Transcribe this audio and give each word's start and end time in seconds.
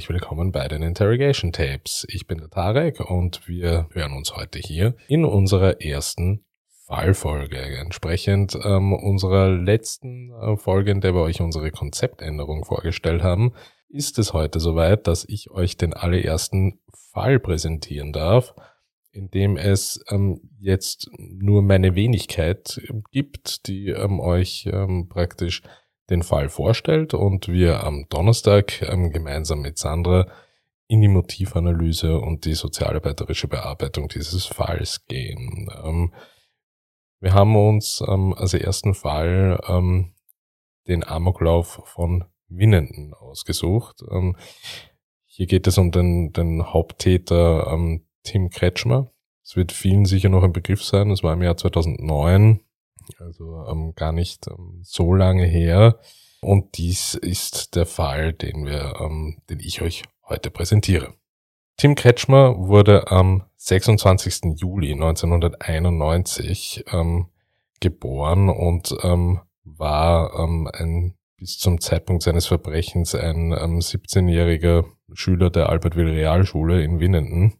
herzlich 0.00 0.14
willkommen 0.14 0.50
bei 0.50 0.66
den 0.66 0.80
Interrogation 0.80 1.52
Tapes. 1.52 2.06
Ich 2.08 2.26
bin 2.26 2.38
der 2.38 2.48
Tarek 2.48 3.00
und 3.00 3.46
wir 3.46 3.86
hören 3.92 4.14
uns 4.14 4.34
heute 4.34 4.58
hier 4.58 4.94
in 5.08 5.26
unserer 5.26 5.82
ersten 5.82 6.42
Fallfolge. 6.86 7.58
Entsprechend 7.58 8.58
ähm, 8.64 8.94
unserer 8.94 9.50
letzten 9.50 10.30
äh, 10.30 10.56
Folge, 10.56 10.90
in 10.90 11.02
der 11.02 11.14
wir 11.14 11.20
euch 11.20 11.42
unsere 11.42 11.70
Konzeptänderung 11.70 12.64
vorgestellt 12.64 13.22
haben, 13.22 13.52
ist 13.90 14.18
es 14.18 14.32
heute 14.32 14.58
soweit, 14.58 15.06
dass 15.06 15.26
ich 15.28 15.50
euch 15.50 15.76
den 15.76 15.92
allerersten 15.92 16.80
Fall 17.12 17.38
präsentieren 17.38 18.14
darf, 18.14 18.54
in 19.12 19.28
dem 19.28 19.58
es 19.58 20.02
ähm, 20.08 20.40
jetzt 20.58 21.10
nur 21.18 21.60
meine 21.60 21.94
Wenigkeit 21.94 22.80
gibt, 23.10 23.66
die 23.66 23.88
ähm, 23.88 24.18
euch 24.18 24.66
ähm, 24.72 25.10
praktisch 25.10 25.60
den 26.10 26.22
Fall 26.22 26.48
vorstellt 26.48 27.14
und 27.14 27.48
wir 27.48 27.84
am 27.84 28.06
Donnerstag 28.08 28.82
ähm, 28.82 29.10
gemeinsam 29.10 29.62
mit 29.62 29.78
Sandra 29.78 30.26
in 30.88 31.00
die 31.00 31.08
Motivanalyse 31.08 32.18
und 32.18 32.44
die 32.44 32.54
sozialarbeiterische 32.54 33.46
Bearbeitung 33.46 34.08
dieses 34.08 34.46
Falls 34.46 35.06
gehen. 35.06 35.70
Ähm, 35.84 36.12
wir 37.20 37.32
haben 37.32 37.54
uns 37.54 38.02
ähm, 38.06 38.34
als 38.34 38.54
ersten 38.54 38.94
Fall 38.94 39.60
den 40.88 41.04
Amoklauf 41.04 41.82
von 41.84 42.24
Winnenden 42.48 43.12
ausgesucht. 43.12 44.02
Hier 45.26 45.46
geht 45.46 45.66
es 45.66 45.76
um 45.76 45.90
den, 45.90 46.32
den 46.32 46.72
Haupttäter 46.72 47.78
Tim 48.22 48.48
Kretschmer. 48.48 49.12
Es 49.44 49.54
wird 49.56 49.72
vielen 49.72 50.06
sicher 50.06 50.30
noch 50.30 50.42
ein 50.42 50.54
Begriff 50.54 50.82
sein. 50.82 51.10
Es 51.10 51.22
war 51.22 51.34
im 51.34 51.42
Jahr 51.42 51.58
2009 51.58 52.60
also 53.18 53.64
ähm, 53.68 53.94
gar 53.94 54.12
nicht 54.12 54.46
ähm, 54.48 54.80
so 54.82 55.14
lange 55.14 55.44
her. 55.44 55.98
Und 56.40 56.78
dies 56.78 57.14
ist 57.14 57.76
der 57.76 57.86
Fall, 57.86 58.32
den 58.32 58.64
wir, 58.64 58.94
ähm, 59.00 59.38
den 59.50 59.60
ich 59.60 59.82
euch 59.82 60.04
heute 60.26 60.50
präsentiere. 60.50 61.12
Tim 61.76 61.94
Kretschmer 61.94 62.56
wurde 62.58 63.10
am 63.10 63.44
26. 63.56 64.56
Juli 64.56 64.92
1991 64.92 66.84
ähm, 66.92 67.26
geboren 67.80 68.48
und 68.48 68.94
ähm, 69.02 69.40
war 69.64 70.38
ähm, 70.38 70.68
ein 70.72 71.14
bis 71.36 71.58
zum 71.58 71.80
Zeitpunkt 71.80 72.22
seines 72.22 72.46
Verbrechens 72.46 73.14
ein 73.14 73.52
ähm, 73.52 73.80
17-jähriger 73.80 74.84
Schüler 75.14 75.50
der 75.50 75.70
Albert-Will 75.70 76.08
Realschule 76.08 76.82
in 76.82 77.00
Winnenden 77.00 77.54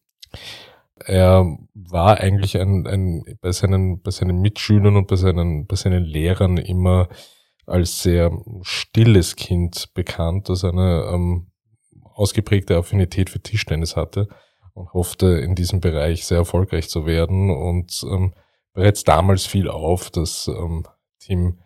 er 1.07 1.59
war 1.75 2.19
eigentlich 2.19 2.59
ein, 2.59 2.87
ein 2.87 3.25
bei 3.41 3.53
seinen 3.53 4.03
bei 4.03 4.11
seinen 4.11 4.41
Mitschülern 4.41 4.97
und 4.97 5.07
bei 5.09 5.17
seinen 5.17 5.67
bei 5.67 5.77
seinen 5.77 6.05
Lehrern 6.05 6.57
immer 6.57 7.09
als 7.67 8.03
sehr 8.03 8.33
stilles 8.63 9.37
Kind 9.37 9.95
bekannt, 9.95 10.49
das 10.49 10.65
eine 10.65 11.09
ähm, 11.13 11.51
ausgeprägte 12.15 12.77
Affinität 12.77 13.31
für 13.31 13.41
Tischtennis 13.41 13.97
hatte 13.97 14.29
und 14.75 14.93
hoffte 14.93 15.27
in 15.27 15.55
diesem 15.55 15.81
Bereich 15.81 16.27
sehr 16.27 16.39
erfolgreich 16.39 16.89
zu 16.89 17.07
werden 17.07 17.51
und 17.51 18.05
ähm, 18.11 18.35
bereits 18.73 19.05
damals 19.05 19.47
fiel 19.47 19.69
auf, 19.69 20.11
dass 20.11 20.49
ähm, 20.49 20.85
Tim 21.21 21.61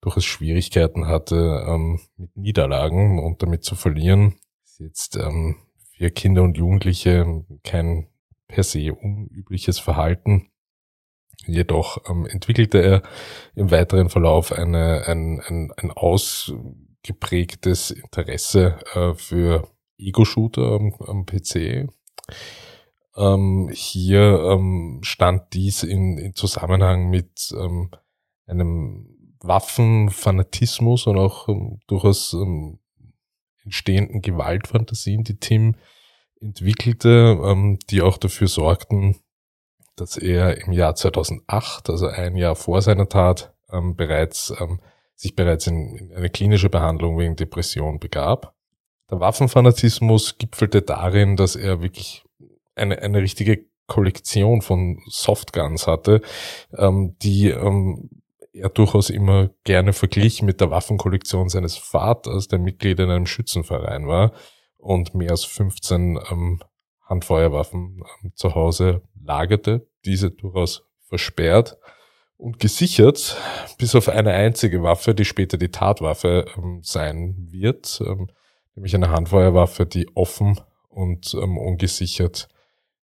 durchaus 0.00 0.24
Schwierigkeiten 0.24 1.06
hatte 1.06 1.64
ähm, 1.66 2.00
mit 2.16 2.36
Niederlagen 2.36 3.18
und 3.18 3.42
damit 3.42 3.64
zu 3.64 3.74
verlieren. 3.74 4.34
Jetzt 4.78 5.16
ähm, 5.16 5.56
für 5.96 6.10
Kinder 6.10 6.42
und 6.42 6.58
Jugendliche 6.58 7.44
kein 7.62 8.08
per 8.54 8.62
se 8.62 8.94
unübliches 8.94 9.80
Verhalten. 9.80 10.52
Jedoch 11.44 12.08
ähm, 12.08 12.26
entwickelte 12.26 12.80
er 12.80 13.02
im 13.56 13.72
weiteren 13.72 14.08
Verlauf 14.08 14.52
eine, 14.52 15.08
ein, 15.08 15.40
ein, 15.40 15.72
ein 15.76 15.90
ausgeprägtes 15.90 17.90
Interesse 17.90 18.78
äh, 18.94 19.14
für 19.14 19.68
Ego-Shooter 19.98 20.62
am, 20.62 20.94
am 21.00 21.26
PC. 21.26 21.88
Ähm, 23.16 23.70
hier 23.72 24.50
ähm, 24.52 25.00
stand 25.02 25.52
dies 25.52 25.82
in, 25.82 26.16
in 26.18 26.36
Zusammenhang 26.36 27.10
mit 27.10 27.52
ähm, 27.58 27.90
einem 28.46 29.34
Waffenfanatismus 29.40 31.08
und 31.08 31.18
auch 31.18 31.48
ähm, 31.48 31.80
durchaus 31.88 32.34
ähm, 32.34 32.78
entstehenden 33.64 34.22
Gewaltfantasien, 34.22 35.24
die 35.24 35.40
Tim 35.40 35.74
entwickelte, 36.44 37.40
ähm, 37.42 37.78
die 37.90 38.02
auch 38.02 38.18
dafür 38.18 38.48
sorgten, 38.48 39.16
dass 39.96 40.16
er 40.16 40.64
im 40.66 40.72
Jahr 40.72 40.94
2008, 40.94 41.88
also 41.88 42.06
ein 42.06 42.36
Jahr 42.36 42.54
vor 42.54 42.82
seiner 42.82 43.08
Tat, 43.08 43.54
ähm, 43.72 43.96
bereits 43.96 44.52
ähm, 44.60 44.80
sich 45.16 45.34
bereits 45.34 45.66
in, 45.66 45.96
in 45.96 46.12
eine 46.12 46.28
klinische 46.28 46.68
Behandlung 46.68 47.18
wegen 47.18 47.36
Depression 47.36 47.98
begab. 47.98 48.54
Der 49.10 49.20
Waffenfanatismus 49.20 50.38
gipfelte 50.38 50.82
darin, 50.82 51.36
dass 51.36 51.56
er 51.56 51.80
wirklich 51.82 52.24
eine, 52.74 52.98
eine 52.98 53.22
richtige 53.22 53.66
Kollektion 53.86 54.60
von 54.60 55.00
Softguns 55.08 55.86
hatte, 55.86 56.20
ähm, 56.76 57.16
die 57.22 57.48
ähm, 57.48 58.10
er 58.52 58.68
durchaus 58.68 59.10
immer 59.10 59.50
gerne 59.64 59.92
verglich 59.92 60.42
mit 60.42 60.60
der 60.60 60.70
Waffenkollektion 60.70 61.48
seines 61.48 61.76
Vaters, 61.76 62.48
der 62.48 62.58
Mitglied 62.58 63.00
in 63.00 63.10
einem 63.10 63.26
Schützenverein 63.26 64.06
war 64.06 64.32
und 64.84 65.14
mehr 65.14 65.30
als 65.30 65.44
15 65.44 66.18
ähm, 66.30 66.60
Handfeuerwaffen 67.02 68.02
ähm, 68.22 68.32
zu 68.34 68.54
Hause 68.54 69.02
lagerte, 69.20 69.88
diese 70.04 70.30
durchaus 70.30 70.84
versperrt 71.08 71.78
und 72.36 72.58
gesichert, 72.58 73.36
bis 73.78 73.94
auf 73.94 74.08
eine 74.08 74.32
einzige 74.32 74.82
Waffe, 74.82 75.14
die 75.14 75.24
später 75.24 75.56
die 75.56 75.70
Tatwaffe 75.70 76.46
ähm, 76.56 76.80
sein 76.82 77.34
wird, 77.50 78.02
ähm, 78.06 78.28
nämlich 78.74 78.94
eine 78.94 79.10
Handfeuerwaffe, 79.10 79.86
die 79.86 80.08
offen 80.14 80.60
und 80.88 81.34
ähm, 81.34 81.56
ungesichert 81.56 82.48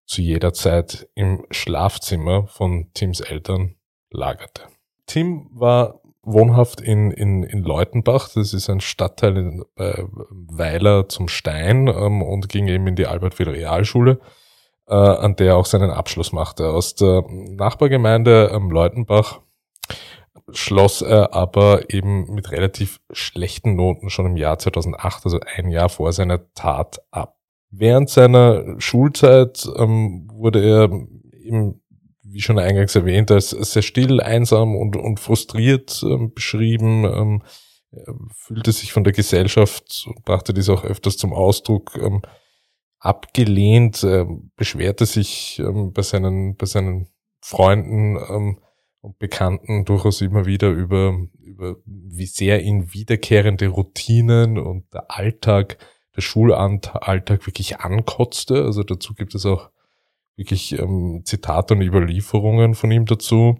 zu 0.04 0.22
jeder 0.22 0.52
Zeit 0.54 1.08
im 1.14 1.46
Schlafzimmer 1.50 2.46
von 2.46 2.90
Tims 2.94 3.20
Eltern 3.20 3.76
lagerte. 4.10 4.62
Tim 5.06 5.48
war 5.52 6.00
wohnhaft 6.32 6.80
in, 6.80 7.10
in, 7.10 7.42
in 7.42 7.62
Leutenbach. 7.62 8.28
Das 8.34 8.52
ist 8.52 8.68
ein 8.68 8.80
Stadtteil 8.80 9.36
in, 9.36 9.64
äh, 9.76 10.04
Weiler 10.30 11.08
zum 11.08 11.28
Stein 11.28 11.88
ähm, 11.88 12.22
und 12.22 12.48
ging 12.48 12.68
eben 12.68 12.86
in 12.86 12.96
die 12.96 13.06
Albert-Will 13.06 13.48
Realschule, 13.48 14.20
äh, 14.86 14.94
an 14.94 15.36
der 15.36 15.48
er 15.48 15.56
auch 15.56 15.66
seinen 15.66 15.90
Abschluss 15.90 16.32
machte. 16.32 16.68
Aus 16.68 16.94
der 16.94 17.24
Nachbargemeinde 17.28 18.50
ähm, 18.52 18.70
Leutenbach 18.70 19.40
schloss 20.50 21.02
er 21.02 21.34
aber 21.34 21.92
eben 21.92 22.32
mit 22.34 22.50
relativ 22.52 23.00
schlechten 23.10 23.74
Noten 23.74 24.10
schon 24.10 24.26
im 24.26 24.36
Jahr 24.36 24.58
2008, 24.58 25.24
also 25.24 25.40
ein 25.56 25.70
Jahr 25.70 25.88
vor 25.88 26.12
seiner 26.12 26.52
Tat 26.54 27.02
ab. 27.10 27.36
Während 27.70 28.08
seiner 28.08 28.80
Schulzeit 28.80 29.68
ähm, 29.76 30.28
wurde 30.32 30.62
er 30.62 30.90
eben 31.42 31.82
wie 32.30 32.40
schon 32.40 32.58
eingangs 32.58 32.94
erwähnt, 32.94 33.30
als 33.30 33.50
sehr 33.50 33.82
still, 33.82 34.20
einsam 34.20 34.76
und, 34.76 34.96
und 34.96 35.20
frustriert 35.20 36.02
ähm, 36.04 36.32
beschrieben. 36.34 37.04
Ähm, 37.04 37.42
fühlte 38.34 38.72
sich 38.72 38.92
von 38.92 39.04
der 39.04 39.12
Gesellschaft 39.12 40.08
brachte 40.24 40.52
dies 40.52 40.68
auch 40.68 40.84
öfters 40.84 41.16
zum 41.16 41.32
Ausdruck 41.32 41.96
ähm, 41.96 42.20
abgelehnt, 42.98 44.02
äh, 44.04 44.26
beschwerte 44.56 45.06
sich 45.06 45.58
ähm, 45.60 45.92
bei 45.92 46.02
seinen 46.02 46.56
bei 46.56 46.66
seinen 46.66 47.08
Freunden 47.40 48.16
ähm, 48.16 48.58
und 49.00 49.18
Bekannten 49.18 49.84
durchaus 49.84 50.20
immer 50.20 50.44
wieder 50.46 50.70
über 50.70 51.16
über 51.40 51.76
wie 51.86 52.26
sehr 52.26 52.62
ihn 52.62 52.92
wiederkehrende 52.92 53.68
Routinen 53.68 54.58
und 54.58 54.92
der 54.92 55.10
Alltag, 55.10 55.78
der 56.14 56.20
Schulalltag 56.20 57.46
wirklich 57.46 57.80
ankotzte. 57.80 58.64
Also 58.64 58.82
dazu 58.82 59.14
gibt 59.14 59.34
es 59.34 59.46
auch 59.46 59.70
wirklich 60.38 60.78
ähm, 60.78 61.22
Zitate 61.24 61.74
und 61.74 61.82
Überlieferungen 61.82 62.74
von 62.74 62.90
ihm 62.90 63.04
dazu. 63.04 63.58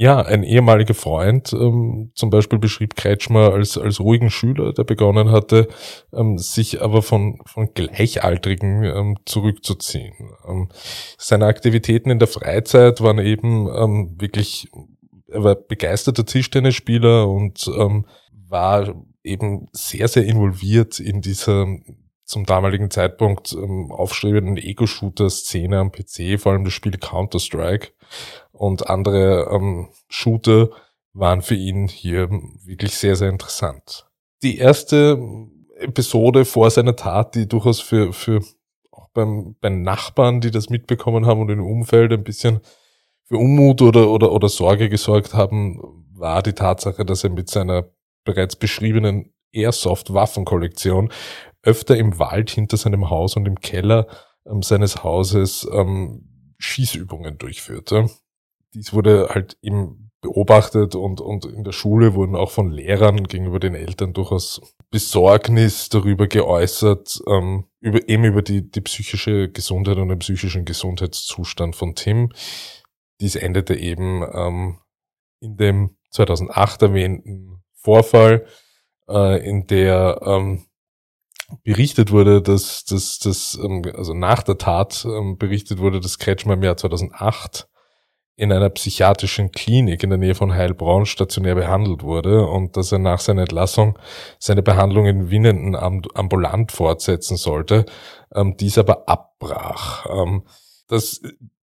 Ja, 0.00 0.22
ein 0.22 0.44
ehemaliger 0.44 0.94
Freund 0.94 1.52
ähm, 1.52 2.12
zum 2.14 2.30
Beispiel 2.30 2.60
beschrieb 2.60 2.94
Kretschmer 2.94 3.52
als, 3.52 3.76
als 3.76 3.98
ruhigen 3.98 4.30
Schüler, 4.30 4.72
der 4.72 4.84
begonnen 4.84 5.32
hatte, 5.32 5.66
ähm, 6.12 6.38
sich 6.38 6.80
aber 6.80 7.02
von, 7.02 7.40
von 7.46 7.74
Gleichaltrigen 7.74 8.84
ähm, 8.84 9.16
zurückzuziehen. 9.24 10.14
Ähm, 10.46 10.68
seine 11.18 11.46
Aktivitäten 11.46 12.10
in 12.10 12.20
der 12.20 12.28
Freizeit 12.28 13.00
waren 13.00 13.18
eben 13.18 13.66
ähm, 13.74 14.14
wirklich, 14.20 14.70
er 15.26 15.42
war 15.42 15.56
begeisterter 15.56 16.24
Tischtennisspieler 16.24 17.28
und 17.28 17.68
ähm, 17.76 18.06
war 18.30 18.94
eben 19.24 19.66
sehr, 19.72 20.06
sehr 20.06 20.24
involviert 20.24 21.00
in 21.00 21.22
dieser 21.22 21.66
zum 22.28 22.44
damaligen 22.44 22.90
Zeitpunkt 22.90 23.54
ähm, 23.54 23.90
aufstrebenden 23.90 24.58
Ego-Shooter-Szene 24.58 25.78
am 25.78 25.90
PC, 25.90 26.38
vor 26.38 26.52
allem 26.52 26.64
das 26.64 26.74
Spiel 26.74 26.92
Counter-Strike 26.98 27.88
und 28.52 28.90
andere 28.90 29.48
ähm, 29.50 29.88
Shooter 30.08 30.68
waren 31.14 31.40
für 31.40 31.54
ihn 31.54 31.88
hier 31.88 32.28
wirklich 32.64 32.94
sehr, 32.94 33.16
sehr 33.16 33.30
interessant. 33.30 34.06
Die 34.42 34.58
erste 34.58 35.18
Episode 35.78 36.44
vor 36.44 36.70
seiner 36.70 36.96
Tat, 36.96 37.34
die 37.34 37.48
durchaus 37.48 37.80
für, 37.80 38.12
für 38.12 38.42
auch 38.90 39.08
beim, 39.14 39.56
bei 39.62 39.70
Nachbarn, 39.70 40.42
die 40.42 40.50
das 40.50 40.68
mitbekommen 40.68 41.24
haben 41.24 41.40
und 41.40 41.48
im 41.48 41.64
Umfeld 41.64 42.12
ein 42.12 42.24
bisschen 42.24 42.60
für 43.24 43.38
Unmut 43.38 43.80
oder, 43.80 44.10
oder, 44.10 44.32
oder 44.32 44.50
Sorge 44.50 44.90
gesorgt 44.90 45.32
haben, 45.32 46.04
war 46.12 46.42
die 46.42 46.52
Tatsache, 46.52 47.06
dass 47.06 47.24
er 47.24 47.30
mit 47.30 47.48
seiner 47.48 47.88
bereits 48.24 48.56
beschriebenen 48.56 49.32
Airsoft-Waffenkollektion 49.52 51.10
öfter 51.68 51.96
im 51.96 52.18
Wald 52.18 52.50
hinter 52.50 52.78
seinem 52.78 53.10
Haus 53.10 53.36
und 53.36 53.46
im 53.46 53.60
Keller 53.60 54.06
ähm, 54.46 54.62
seines 54.62 55.04
Hauses 55.04 55.68
ähm, 55.70 56.54
Schießübungen 56.58 57.36
durchführte. 57.38 58.08
Dies 58.74 58.92
wurde 58.92 59.28
halt 59.30 59.58
eben 59.62 60.10
beobachtet 60.20 60.94
und, 60.94 61.20
und 61.20 61.44
in 61.44 61.62
der 61.62 61.72
Schule 61.72 62.14
wurden 62.14 62.34
auch 62.34 62.50
von 62.50 62.70
Lehrern 62.70 63.24
gegenüber 63.24 63.60
den 63.60 63.74
Eltern 63.74 64.14
durchaus 64.14 64.60
Besorgnis 64.90 65.90
darüber 65.90 66.26
geäußert, 66.26 67.20
ähm, 67.28 67.66
über, 67.80 68.08
eben 68.08 68.24
über 68.24 68.42
die, 68.42 68.68
die 68.68 68.80
psychische 68.80 69.50
Gesundheit 69.50 69.98
und 69.98 70.08
den 70.08 70.18
psychischen 70.18 70.64
Gesundheitszustand 70.64 71.76
von 71.76 71.94
Tim. 71.94 72.32
Dies 73.20 73.36
endete 73.36 73.76
eben 73.76 74.24
ähm, 74.32 74.78
in 75.40 75.56
dem 75.56 75.96
2008 76.10 76.82
erwähnten 76.82 77.62
Vorfall, 77.74 78.46
äh, 79.08 79.46
in 79.48 79.66
der 79.66 80.20
ähm, 80.24 80.64
berichtet 81.64 82.12
wurde, 82.12 82.42
dass, 82.42 82.84
dass, 82.84 83.18
dass 83.18 83.58
ähm, 83.62 83.82
also 83.94 84.14
nach 84.14 84.42
der 84.42 84.58
Tat 84.58 85.06
ähm, 85.08 85.38
berichtet 85.38 85.78
wurde, 85.78 86.00
dass 86.00 86.18
Kretschmer 86.18 86.54
im 86.54 86.62
Jahr 86.62 86.76
2008 86.76 87.68
in 88.36 88.52
einer 88.52 88.70
psychiatrischen 88.70 89.50
Klinik 89.50 90.04
in 90.04 90.10
der 90.10 90.18
Nähe 90.18 90.36
von 90.36 90.54
Heilbronn 90.54 91.06
stationär 91.06 91.56
behandelt 91.56 92.04
wurde 92.04 92.46
und 92.46 92.76
dass 92.76 92.92
er 92.92 93.00
nach 93.00 93.18
seiner 93.18 93.42
Entlassung 93.42 93.98
seine 94.38 94.62
Behandlung 94.62 95.06
in 95.06 95.30
Winnenden 95.30 95.74
ambulant 95.74 96.70
fortsetzen 96.70 97.36
sollte, 97.36 97.84
ähm, 98.34 98.56
dies 98.56 98.78
aber 98.78 99.08
abbrach. 99.08 100.06
Ähm, 100.08 100.44
das 100.86 101.20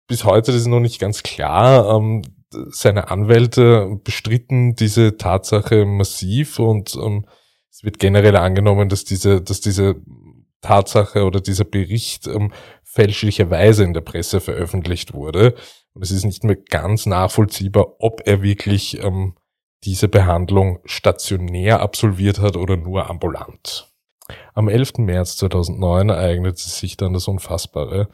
bis 0.07 0.25
heute 0.25 0.51
ist 0.51 0.67
noch 0.67 0.81
nicht 0.81 0.99
ganz 0.99 1.23
klar. 1.23 1.95
Ähm, 1.95 2.23
seine 2.51 3.09
Anwälte 3.09 3.99
bestritten 4.03 4.75
diese 4.75 5.17
Tatsache 5.17 5.85
massiv 5.85 6.59
und 6.59 6.95
ähm, 6.95 7.25
es 7.75 7.83
wird 7.83 7.99
generell 7.99 8.37
angenommen, 8.37 8.87
dass 8.87 9.03
diese, 9.03 9.41
dass 9.41 9.59
diese 9.59 9.97
Tatsache 10.61 11.25
oder 11.25 11.41
dieser 11.41 11.65
Bericht 11.65 12.25
ähm, 12.25 12.53
fälschlicherweise 12.83 13.83
in 13.83 13.93
der 13.93 13.99
Presse 13.99 14.39
veröffentlicht 14.39 15.13
wurde. 15.13 15.55
Und 15.93 16.01
es 16.01 16.11
ist 16.11 16.23
nicht 16.23 16.45
mehr 16.45 16.55
ganz 16.55 17.05
nachvollziehbar, 17.05 17.95
ob 17.99 18.21
er 18.25 18.41
wirklich 18.41 19.03
ähm, 19.03 19.35
diese 19.83 20.07
Behandlung 20.07 20.79
stationär 20.85 21.81
absolviert 21.81 22.39
hat 22.39 22.55
oder 22.55 22.77
nur 22.77 23.09
ambulant. 23.09 23.91
Am 24.53 24.69
11. 24.69 24.99
März 24.99 25.35
2009 25.35 26.09
ereignete 26.09 26.69
sich 26.69 26.95
dann 26.95 27.11
das 27.11 27.27
Unfassbare. 27.27 28.07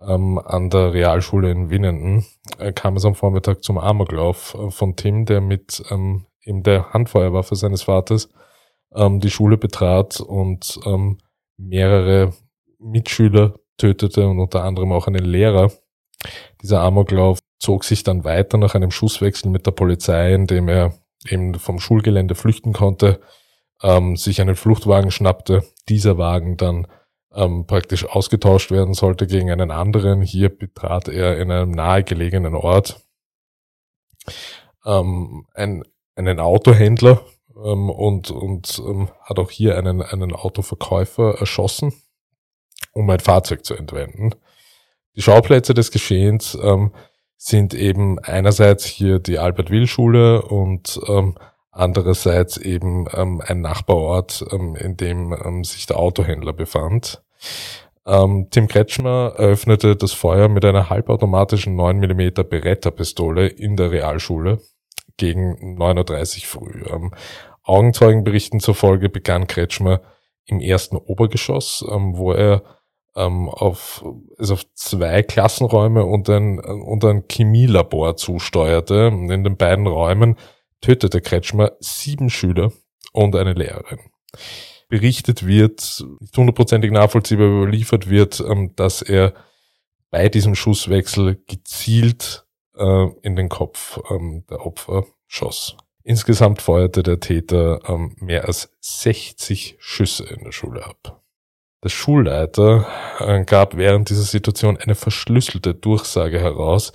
Ähm, 0.00 0.40
an 0.40 0.68
der 0.68 0.92
Realschule 0.92 1.52
in 1.52 1.70
Winnenden 1.70 2.26
äh, 2.58 2.72
kam 2.72 2.96
es 2.96 3.04
am 3.04 3.14
Vormittag 3.14 3.62
zum 3.62 3.78
Amoklauf 3.78 4.56
äh, 4.56 4.70
von 4.72 4.96
Tim, 4.96 5.26
der 5.26 5.40
mit 5.40 5.80
ähm, 5.90 6.26
eben 6.42 6.64
der 6.64 6.92
Handfeuerwaffe 6.92 7.54
seines 7.54 7.84
Vaters 7.84 8.28
ähm, 8.94 9.20
die 9.20 9.30
Schule 9.30 9.56
betrat 9.56 10.20
und 10.20 10.78
ähm, 10.84 11.18
mehrere 11.56 12.32
Mitschüler 12.78 13.54
tötete 13.78 14.26
und 14.28 14.38
unter 14.38 14.64
anderem 14.64 14.92
auch 14.92 15.06
einen 15.06 15.24
Lehrer. 15.24 15.70
Dieser 16.62 16.80
Amoklauf 16.80 17.38
zog 17.58 17.84
sich 17.84 18.02
dann 18.02 18.24
weiter 18.24 18.58
nach 18.58 18.74
einem 18.74 18.90
Schusswechsel 18.90 19.50
mit 19.50 19.66
der 19.66 19.72
Polizei, 19.72 20.34
in 20.34 20.46
dem 20.46 20.68
er 20.68 20.94
eben 21.28 21.54
vom 21.54 21.78
Schulgelände 21.78 22.34
flüchten 22.34 22.72
konnte, 22.72 23.20
ähm, 23.82 24.16
sich 24.16 24.40
einen 24.40 24.56
Fluchtwagen 24.56 25.10
schnappte, 25.10 25.64
dieser 25.88 26.18
Wagen 26.18 26.56
dann 26.56 26.86
ähm, 27.34 27.66
praktisch 27.66 28.06
ausgetauscht 28.06 28.70
werden 28.70 28.94
sollte 28.94 29.26
gegen 29.26 29.50
einen 29.50 29.70
anderen. 29.70 30.22
Hier 30.22 30.48
betrat 30.48 31.08
er 31.08 31.38
in 31.38 31.50
einem 31.50 31.70
nahegelegenen 31.70 32.54
Ort 32.54 33.00
ähm, 34.84 35.46
ein, 35.54 35.84
einen 36.14 36.40
Autohändler 36.40 37.24
ähm, 37.64 37.90
und, 37.90 38.30
und 38.30 38.82
ähm, 38.86 39.08
hat 39.22 39.38
auch 39.38 39.50
hier 39.50 39.76
einen, 39.78 40.02
einen 40.02 40.32
Autoverkäufer 40.32 41.38
erschossen, 41.38 41.92
um 42.92 43.08
ein 43.10 43.20
Fahrzeug 43.20 43.64
zu 43.64 43.74
entwenden. 43.74 44.30
Die 45.14 45.22
Schauplätze 45.22 45.74
des 45.74 45.90
Geschehens 45.90 46.56
ähm, 46.62 46.92
sind 47.36 47.74
eben 47.74 48.18
einerseits 48.18 48.84
hier 48.84 49.18
die 49.18 49.38
Albert-Will-Schule 49.38 50.42
und 50.42 51.00
ähm, 51.08 51.36
andererseits 51.70 52.56
eben 52.56 53.06
ähm, 53.12 53.42
ein 53.44 53.60
Nachbarort, 53.60 54.44
ähm, 54.50 54.76
in 54.76 54.96
dem 54.96 55.32
ähm, 55.32 55.64
sich 55.64 55.86
der 55.86 55.98
Autohändler 55.98 56.52
befand. 56.52 57.22
Ähm, 58.06 58.48
Tim 58.50 58.68
Kretschmer 58.68 59.34
eröffnete 59.36 59.96
das 59.96 60.12
Feuer 60.12 60.48
mit 60.48 60.64
einer 60.64 60.90
halbautomatischen 60.90 61.76
9mm 61.76 62.44
Beretta-Pistole 62.44 63.48
in 63.48 63.76
der 63.76 63.90
Realschule 63.90 64.60
gegen 65.16 65.78
9.30 65.78 66.38
Uhr 66.38 66.46
früh. 66.46 66.84
Ähm, 66.88 67.12
Augenzeugenberichten 67.62 68.60
zufolge 68.60 69.08
begann 69.08 69.46
Kretschmer 69.46 70.00
im 70.44 70.60
ersten 70.60 70.96
Obergeschoss, 70.96 71.84
ähm, 71.90 72.16
wo 72.16 72.32
er 72.32 72.62
ähm, 73.16 73.48
auf, 73.48 74.04
also 74.38 74.54
auf 74.54 74.64
zwei 74.74 75.22
Klassenräume 75.22 76.04
und 76.04 76.28
ein, 76.28 76.60
und 76.60 77.04
ein 77.04 77.24
Chemielabor 77.30 78.16
zusteuerte. 78.16 79.08
In 79.12 79.42
den 79.42 79.56
beiden 79.56 79.86
Räumen 79.86 80.36
tötete 80.80 81.20
Kretschmer 81.20 81.72
sieben 81.80 82.30
Schüler 82.30 82.72
und 83.12 83.34
eine 83.34 83.54
Lehrerin. 83.54 83.98
Berichtet 84.88 85.44
wird, 85.46 86.04
nicht 86.20 86.36
hundertprozentig 86.36 86.92
nachvollziehbar 86.92 87.46
überliefert 87.46 88.08
wird, 88.08 88.40
ähm, 88.40 88.72
dass 88.76 89.02
er 89.02 89.34
bei 90.10 90.28
diesem 90.28 90.54
Schusswechsel 90.54 91.42
gezielt 91.48 92.45
äh, 92.76 93.08
in 93.22 93.36
den 93.36 93.48
Kopf 93.48 94.00
ähm, 94.10 94.44
der 94.48 94.64
Opfer 94.64 95.04
schoss. 95.26 95.76
Insgesamt 96.02 96.62
feuerte 96.62 97.02
der 97.02 97.20
Täter 97.20 97.80
ähm, 97.88 98.14
mehr 98.20 98.46
als 98.46 98.70
60 98.80 99.76
Schüsse 99.80 100.24
in 100.24 100.44
der 100.44 100.52
Schule 100.52 100.84
ab. 100.84 101.20
Der 101.82 101.90
Schulleiter 101.90 102.86
äh, 103.18 103.44
gab 103.44 103.76
während 103.76 104.10
dieser 104.10 104.22
Situation 104.22 104.76
eine 104.76 104.94
verschlüsselte 104.94 105.74
Durchsage 105.74 106.40
heraus, 106.40 106.92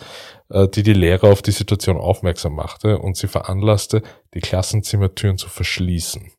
äh, 0.49 0.67
die 0.67 0.83
die 0.83 0.93
Lehrer 0.93 1.29
auf 1.29 1.41
die 1.41 1.51
Situation 1.51 1.97
aufmerksam 1.97 2.55
machte 2.55 2.99
und 2.99 3.15
sie 3.15 3.27
veranlasste, 3.27 4.01
die 4.33 4.39
Klassenzimmertüren 4.39 5.37
zu 5.37 5.49
verschließen. 5.49 6.31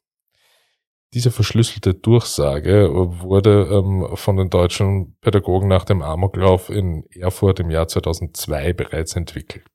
Diese 1.14 1.30
verschlüsselte 1.30 1.92
Durchsage 1.92 2.88
wurde 2.90 3.68
ähm, 3.70 4.16
von 4.16 4.36
den 4.36 4.48
deutschen 4.48 5.16
Pädagogen 5.20 5.68
nach 5.68 5.84
dem 5.84 6.00
Amoklauf 6.00 6.70
in 6.70 7.04
Erfurt 7.10 7.60
im 7.60 7.70
Jahr 7.70 7.86
2002 7.86 8.72
bereits 8.72 9.14
entwickelt. 9.14 9.66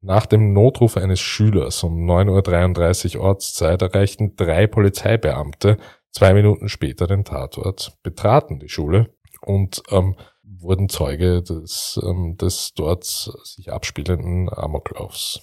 Nach 0.00 0.26
dem 0.26 0.52
Notruf 0.52 0.96
eines 0.96 1.20
Schülers 1.20 1.84
um 1.84 2.10
9.33 2.10 3.16
Uhr 3.16 3.22
Ortszeit 3.22 3.80
erreichten 3.82 4.34
drei 4.34 4.66
Polizeibeamte 4.66 5.76
zwei 6.10 6.34
Minuten 6.34 6.68
später 6.68 7.06
den 7.06 7.24
Tatort, 7.24 7.98
betraten 8.02 8.58
die 8.58 8.68
Schule 8.68 9.14
und 9.40 9.84
ähm, 9.90 10.16
wurden 10.42 10.88
Zeuge 10.88 11.42
des, 11.42 12.00
ähm, 12.02 12.36
des 12.36 12.74
dort 12.74 13.04
sich 13.04 13.72
abspielenden 13.72 14.48
Amoklaufs. 14.52 15.40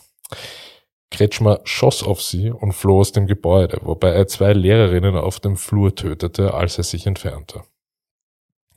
Kretschmer 1.11 1.59
schoss 1.63 2.03
auf 2.03 2.21
sie 2.21 2.51
und 2.51 2.73
floh 2.73 2.99
aus 2.99 3.11
dem 3.11 3.25
Gebäude, 3.25 3.79
wobei 3.81 4.09
er 4.09 4.27
zwei 4.27 4.53
Lehrerinnen 4.53 5.15
auf 5.15 5.39
dem 5.39 5.57
Flur 5.57 5.95
tötete, 5.95 6.53
als 6.53 6.77
er 6.77 6.83
sich 6.83 7.07
entfernte. 7.07 7.63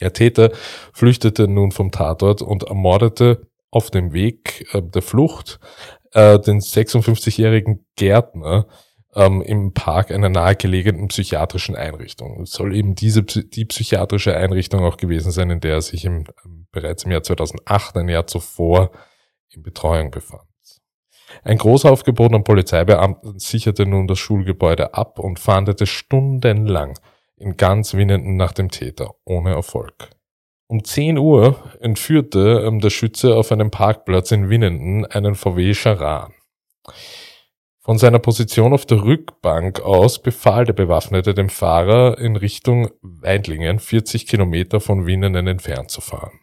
Der 0.01 0.13
Täter 0.13 0.51
flüchtete 0.93 1.47
nun 1.47 1.71
vom 1.71 1.93
Tatort 1.93 2.43
und 2.43 2.65
ermordete 2.65 3.47
auf 3.71 3.91
dem 3.91 4.13
Weg 4.13 4.67
äh, 4.75 4.83
der 4.83 5.03
Flucht 5.03 5.61
äh, 6.13 6.39
den 6.39 6.61
56-jährigen 6.61 7.87
Gärtner 7.97 8.67
ähm, 9.15 9.43
im 9.43 9.75
Park 9.75 10.11
einer 10.11 10.29
nahegelegenen 10.29 11.09
psychiatrischen 11.09 11.77
Einrichtung. 11.77 12.43
Es 12.43 12.53
soll 12.53 12.75
eben 12.75 12.95
diese 12.95 13.23
die 13.23 13.65
psychiatrische 13.65 14.37
Einrichtung 14.37 14.85
auch 14.85 14.97
gewesen 14.97 15.33
sein, 15.33 15.51
in 15.51 15.61
der 15.61 15.75
er 15.75 15.83
sich 15.83 16.05
im, 16.05 16.25
bereits 16.71 17.05
im 17.05 17.11
Jahr 17.11 17.23
2008, 17.23 17.97
ein 17.97 18.09
Jahr 18.09 18.27
zuvor, 18.27 18.91
in 19.51 19.63
Betreuung 19.63 20.11
befand. 20.11 20.43
Ein 21.45 21.59
Großaufgebot 21.59 22.33
an 22.33 22.45
Polizeibeamten 22.45 23.39
sicherte 23.39 23.87
nun 23.87 24.07
das 24.07 24.19
Schulgebäude 24.19 24.95
ab 24.95 25.19
und 25.19 25.39
fahndete 25.39 25.87
stundenlang 25.87 26.99
in 27.37 27.57
ganz 27.57 27.95
Winnenden 27.95 28.37
nach 28.37 28.53
dem 28.53 28.71
Täter, 28.71 29.15
ohne 29.25 29.51
Erfolg. 29.51 30.11
Um 30.69 30.85
10 30.85 31.19
Uhr 31.19 31.57
entführte 31.81 32.65
ähm, 32.67 32.81
der 32.81 32.91
Schütze 32.91 33.37
auf 33.37 33.53
einem 33.53 33.71
Parkplatz 33.71 34.33
in 34.33 34.49
Winnenden 34.49 35.05
einen 35.05 35.35
VW 35.35 35.75
Charan. 35.75 36.33
Von 37.81 37.99
seiner 37.99 38.21
Position 38.21 38.73
auf 38.73 38.87
der 38.87 39.03
Rückbank 39.03 39.81
aus 39.81 40.23
befahl 40.23 40.65
der 40.65 40.73
Bewaffnete 40.73 41.35
dem 41.35 41.49
Fahrer 41.49 42.17
in 42.19 42.37
Richtung 42.37 42.91
Weidlingen 43.03 43.81
40 43.81 44.27
Kilometer 44.27 44.81
von 44.81 45.05
Winnenden 45.05 45.49
entfernt 45.49 45.91
zu 45.91 46.01
fahren. 46.01 46.39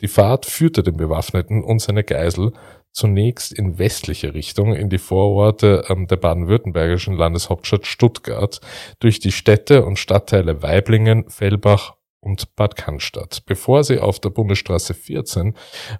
Die 0.00 0.08
Fahrt 0.08 0.46
führte 0.46 0.82
den 0.82 0.96
Bewaffneten 0.96 1.64
und 1.64 1.80
seine 1.80 2.04
Geisel 2.04 2.52
zunächst 2.92 3.52
in 3.52 3.78
westliche 3.78 4.34
Richtung 4.34 4.74
in 4.74 4.88
die 4.88 4.98
Vororte 4.98 5.84
ähm, 5.88 6.06
der 6.06 6.16
baden-württembergischen 6.16 7.16
Landeshauptstadt 7.16 7.86
Stuttgart, 7.86 8.60
durch 8.98 9.20
die 9.20 9.32
Städte 9.32 9.84
und 9.84 9.98
Stadtteile 9.98 10.62
Weiblingen, 10.62 11.28
Fellbach 11.30 11.94
und 12.20 12.54
Bad 12.54 12.76
Cannstatt, 12.76 13.44
bevor 13.46 13.82
sie 13.82 13.98
auf 13.98 14.20
der 14.20 14.30
Bundesstraße 14.30 14.94
14 14.94 15.56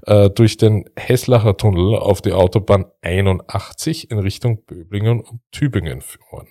äh, 0.06 0.30
durch 0.30 0.56
den 0.56 0.84
Heslacher 0.96 1.56
Tunnel 1.56 1.96
auf 1.96 2.20
die 2.20 2.32
Autobahn 2.32 2.86
81 3.02 4.10
in 4.10 4.18
Richtung 4.18 4.64
Böblingen 4.64 5.20
und 5.20 5.40
Tübingen 5.50 6.02
fuhren. 6.02 6.48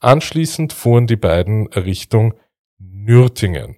Anschließend 0.00 0.72
fuhren 0.72 1.06
die 1.06 1.16
beiden 1.16 1.66
Richtung 1.68 2.34
Nürtingen. 2.78 3.76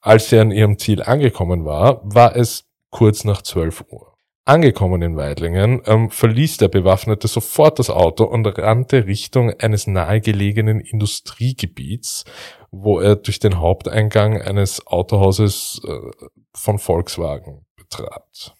Als 0.00 0.28
sie 0.28 0.38
an 0.38 0.50
ihrem 0.50 0.78
Ziel 0.78 1.02
angekommen 1.02 1.64
war, 1.64 2.00
war 2.04 2.36
es 2.36 2.68
kurz 2.90 3.24
nach 3.24 3.42
12 3.42 3.84
Uhr. 3.90 4.15
Angekommen 4.48 5.02
in 5.02 5.16
Weidlingen 5.16 5.82
ähm, 5.86 6.08
verließ 6.08 6.58
der 6.58 6.68
Bewaffnete 6.68 7.26
sofort 7.26 7.80
das 7.80 7.90
Auto 7.90 8.22
und 8.22 8.46
rannte 8.46 9.04
Richtung 9.04 9.50
eines 9.58 9.88
nahegelegenen 9.88 10.78
Industriegebiets, 10.78 12.24
wo 12.70 13.00
er 13.00 13.16
durch 13.16 13.40
den 13.40 13.58
Haupteingang 13.58 14.40
eines 14.40 14.86
Autohauses 14.86 15.80
äh, 15.84 16.28
von 16.54 16.78
Volkswagen 16.78 17.66
betrat. 17.74 18.54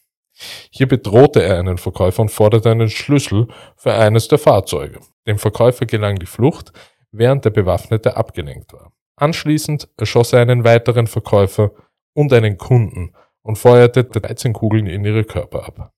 Hier 0.73 0.89
bedrohte 0.89 1.45
er 1.45 1.61
einen 1.61 1.79
Verkäufer 1.79 2.23
und 2.23 2.33
forderte 2.33 2.69
einen 2.69 2.91
Schlüssel 2.91 3.47
für 3.77 3.95
eines 3.95 4.27
der 4.27 4.39
Fahrzeuge. 4.39 4.99
Dem 5.29 5.39
Verkäufer 5.39 5.87
gelang 5.87 6.17
die 6.17 6.27
Flucht, 6.27 6.73
während 7.13 7.45
der 7.45 7.51
Bewaffnete 7.51 8.17
abgelenkt 8.17 8.73
war. 8.73 8.91
Anschließend 9.15 9.89
erschoss 9.97 10.33
er 10.33 10.41
einen 10.41 10.65
weiteren 10.65 11.07
Verkäufer 11.07 11.71
und 12.13 12.33
einen 12.33 12.59
Kunden 12.59 13.13
und 13.47 13.57
feuerte 13.57 14.03
13 14.03 14.53
Kugeln 14.53 14.87
in 14.87 15.05
ihre 15.05 15.23
Körper 15.23 15.65
ab. 15.65 15.93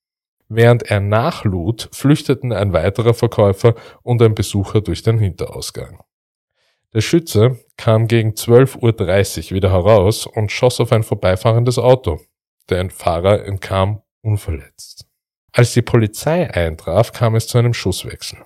Während 0.48 0.82
er 0.90 1.00
nachlud, 1.00 1.88
flüchteten 1.92 2.52
ein 2.52 2.74
weiterer 2.74 3.14
Verkäufer 3.14 3.74
und 4.02 4.20
ein 4.22 4.34
Besucher 4.34 4.82
durch 4.82 5.02
den 5.02 5.18
Hinterausgang. 5.18 6.02
Der 6.92 7.00
Schütze 7.00 7.58
kam 7.76 8.06
gegen 8.06 8.32
12.30 8.32 9.50
Uhr 9.50 9.56
wieder 9.56 9.72
heraus 9.72 10.26
und 10.26 10.52
schoss 10.52 10.80
auf 10.80 10.92
ein 10.92 11.02
vorbeifahrendes 11.02 11.78
Auto. 11.78 12.20
Der 12.68 12.88
Fahrer 12.90 13.44
entkam 13.44 14.02
unverletzt. 14.22 15.06
Als 15.52 15.72
die 15.72 15.82
Polizei 15.82 16.50
eintraf, 16.50 17.12
kam 17.12 17.34
es 17.34 17.46
zu 17.46 17.56
einem 17.58 17.74
Schusswechsel. 17.74 18.38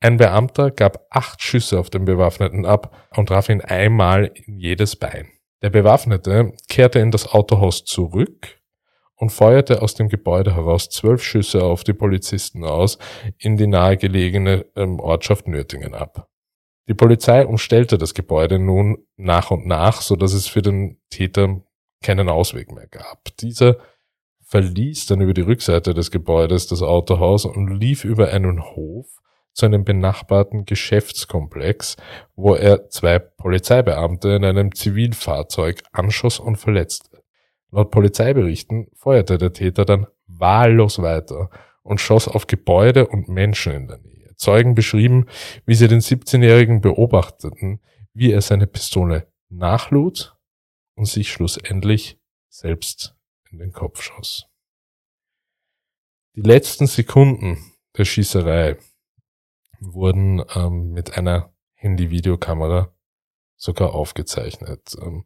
Ein 0.00 0.16
Beamter 0.16 0.70
gab 0.70 1.06
acht 1.10 1.42
Schüsse 1.42 1.78
auf 1.78 1.90
den 1.90 2.06
Bewaffneten 2.06 2.64
ab 2.64 3.08
und 3.14 3.26
traf 3.26 3.48
ihn 3.50 3.60
einmal 3.60 4.32
in 4.34 4.58
jedes 4.58 4.96
Bein. 4.96 5.28
Der 5.62 5.70
Bewaffnete 5.70 6.52
kehrte 6.68 7.00
in 7.00 7.10
das 7.10 7.26
Autohaus 7.26 7.84
zurück 7.84 8.60
und 9.16 9.30
feuerte 9.30 9.82
aus 9.82 9.94
dem 9.94 10.08
Gebäude 10.08 10.54
heraus 10.54 10.88
zwölf 10.88 11.22
Schüsse 11.22 11.64
auf 11.64 11.82
die 11.82 11.92
Polizisten 11.92 12.64
aus 12.64 12.98
in 13.38 13.56
die 13.56 13.66
nahegelegene 13.66 14.66
ähm, 14.76 15.00
Ortschaft 15.00 15.48
Nürtingen 15.48 15.94
ab. 15.94 16.28
Die 16.88 16.94
Polizei 16.94 17.44
umstellte 17.44 17.98
das 17.98 18.14
Gebäude 18.14 18.58
nun 18.58 19.06
nach 19.16 19.50
und 19.50 19.66
nach, 19.66 20.00
so 20.00 20.14
dass 20.16 20.32
es 20.32 20.46
für 20.46 20.62
den 20.62 21.00
Täter 21.10 21.60
keinen 22.02 22.28
Ausweg 22.28 22.72
mehr 22.72 22.86
gab. 22.86 23.36
Dieser 23.40 23.78
verließ 24.44 25.06
dann 25.06 25.20
über 25.20 25.34
die 25.34 25.42
Rückseite 25.42 25.92
des 25.92 26.10
Gebäudes 26.10 26.68
das 26.68 26.82
Autohaus 26.82 27.44
und 27.44 27.68
lief 27.68 28.04
über 28.04 28.28
einen 28.28 28.64
Hof 28.64 29.06
zu 29.52 29.66
einem 29.66 29.84
benachbarten 29.84 30.64
Geschäftskomplex, 30.64 31.96
wo 32.36 32.54
er 32.54 32.88
zwei 32.90 33.18
Polizeibeamte 33.18 34.30
in 34.30 34.44
einem 34.44 34.74
Zivilfahrzeug 34.74 35.82
anschoss 35.92 36.38
und 36.38 36.56
verletzte. 36.56 37.22
Laut 37.70 37.90
Polizeiberichten 37.90 38.88
feuerte 38.94 39.36
der 39.36 39.52
Täter 39.52 39.84
dann 39.84 40.06
wahllos 40.26 41.02
weiter 41.02 41.50
und 41.82 42.00
schoss 42.00 42.28
auf 42.28 42.46
Gebäude 42.46 43.06
und 43.06 43.28
Menschen 43.28 43.72
in 43.72 43.88
der 43.88 43.98
Nähe. 43.98 44.34
Zeugen 44.36 44.74
beschrieben, 44.74 45.26
wie 45.66 45.74
sie 45.74 45.88
den 45.88 46.00
17-Jährigen 46.00 46.80
beobachteten, 46.80 47.80
wie 48.14 48.32
er 48.32 48.40
seine 48.40 48.66
Pistole 48.66 49.32
nachlud 49.48 50.36
und 50.94 51.06
sich 51.06 51.32
schlussendlich 51.32 52.20
selbst 52.48 53.16
in 53.50 53.58
den 53.58 53.72
Kopf 53.72 54.02
schoss. 54.02 54.46
Die 56.36 56.42
letzten 56.42 56.86
Sekunden 56.86 57.58
der 57.96 58.04
Schießerei 58.04 58.76
wurden 59.80 60.42
ähm, 60.54 60.90
mit 60.90 61.16
einer 61.16 61.52
Handy-Videokamera 61.74 62.92
sogar 63.56 63.94
aufgezeichnet. 63.94 64.96
Ähm, 65.00 65.24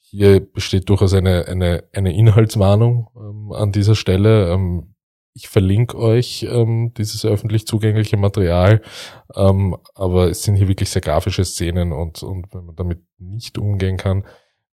hier 0.00 0.40
besteht 0.40 0.88
durchaus 0.88 1.12
eine, 1.12 1.46
eine, 1.46 1.84
eine 1.92 2.14
Inhaltswarnung 2.14 3.08
ähm, 3.16 3.52
an 3.52 3.72
dieser 3.72 3.94
Stelle. 3.94 4.52
Ähm, 4.52 4.94
ich 5.34 5.48
verlinke 5.48 5.96
euch 5.98 6.44
ähm, 6.48 6.92
dieses 6.96 7.24
öffentlich 7.24 7.66
zugängliche 7.66 8.16
Material, 8.16 8.82
ähm, 9.36 9.76
aber 9.94 10.30
es 10.30 10.42
sind 10.42 10.56
hier 10.56 10.66
wirklich 10.66 10.90
sehr 10.90 11.02
grafische 11.02 11.44
Szenen 11.44 11.92
und, 11.92 12.22
und 12.22 12.52
wenn 12.52 12.64
man 12.64 12.74
damit 12.74 13.02
nicht 13.18 13.58
umgehen 13.58 13.96
kann, 13.96 14.24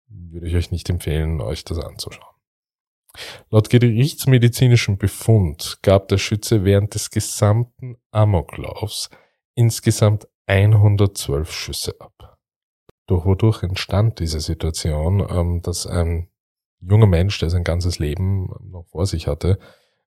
würde 0.07 0.47
ich 0.47 0.55
euch 0.55 0.69
nicht 0.69 0.89
empfehlen, 0.89 1.41
euch 1.41 1.63
das 1.63 1.79
anzuschauen. 1.79 2.35
Laut 3.49 3.69
gerichtsmedizinischem 3.69 4.97
Befund 4.97 5.79
gab 5.81 6.07
der 6.07 6.17
Schütze 6.17 6.63
während 6.63 6.95
des 6.95 7.09
gesamten 7.09 7.97
Amoklaufs 8.11 9.09
insgesamt 9.55 10.27
112 10.45 11.51
Schüsse 11.51 11.95
ab. 11.99 12.37
Doch 13.07 13.25
wodurch 13.25 13.63
entstand 13.63 14.19
diese 14.19 14.39
Situation, 14.39 15.25
ähm, 15.29 15.61
dass 15.61 15.85
ein 15.85 16.29
junger 16.79 17.07
Mensch, 17.07 17.39
der 17.39 17.49
sein 17.49 17.63
ganzes 17.63 17.99
Leben 17.99 18.49
noch 18.63 18.87
vor 18.87 19.05
sich 19.05 19.27
hatte, 19.27 19.59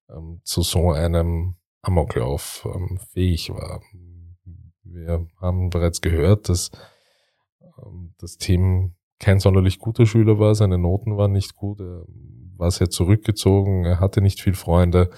ähm, 0.09 0.41
zu 0.45 0.63
so 0.63 0.91
einem 0.91 1.57
Amoklauf 1.83 2.67
ähm, 2.75 2.99
fähig 3.13 3.51
war. 3.51 3.83
Wir 4.83 5.27
haben 5.41 5.71
bereits 5.71 6.01
gehört, 6.01 6.49
dass 6.49 6.71
das 8.19 8.37
Team 8.37 8.95
kein 9.19 9.41
sonderlich 9.41 9.79
guter 9.79 10.07
Schüler 10.07 10.39
war, 10.39 10.55
seine 10.55 10.79
Noten 10.79 11.17
waren 11.17 11.33
nicht 11.33 11.55
gut, 11.55 11.81
war 12.57 12.71
sehr 12.71 12.91
zurückgezogen, 12.91 13.85
er 13.85 14.01
hatte 14.01 14.21
nicht 14.21 14.41
viel 14.41 14.55
Freunde, 14.55 15.11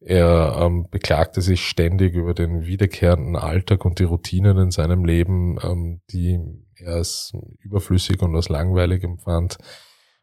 er 0.00 0.58
ähm, 0.60 0.88
beklagte 0.90 1.40
sich 1.40 1.66
ständig 1.66 2.14
über 2.14 2.34
den 2.34 2.66
wiederkehrenden 2.66 3.36
Alltag 3.36 3.84
und 3.84 3.98
die 3.98 4.04
Routinen 4.04 4.58
in 4.58 4.70
seinem 4.70 5.04
Leben, 5.04 5.58
ähm, 5.62 6.00
die 6.10 6.38
er 6.76 6.96
als 6.96 7.32
überflüssig 7.60 8.20
und 8.20 8.36
als 8.36 8.48
langweilig 8.48 9.02
empfand. 9.02 9.56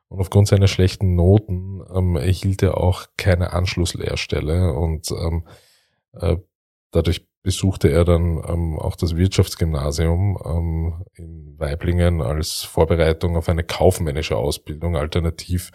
Und 0.07 0.19
aufgrund 0.19 0.47
seiner 0.49 0.67
schlechten 0.67 1.15
Noten 1.15 1.81
ähm, 1.95 2.15
erhielt 2.15 2.61
er 2.61 2.77
auch 2.77 3.05
keine 3.17 3.53
Anschlusslehrstelle 3.53 4.73
und 4.73 5.09
ähm, 5.11 5.47
äh, 6.13 6.37
dadurch 6.91 7.27
besuchte 7.43 7.89
er 7.89 8.05
dann 8.05 8.41
ähm, 8.47 8.77
auch 8.79 8.95
das 8.95 9.15
Wirtschaftsgymnasium 9.15 10.37
ähm, 10.45 11.05
in 11.15 11.55
Weiblingen 11.57 12.21
als 12.21 12.63
Vorbereitung 12.63 13.35
auf 13.35 13.49
eine 13.49 13.63
kaufmännische 13.63 14.37
Ausbildung, 14.37 14.95
alternativ 14.95 15.71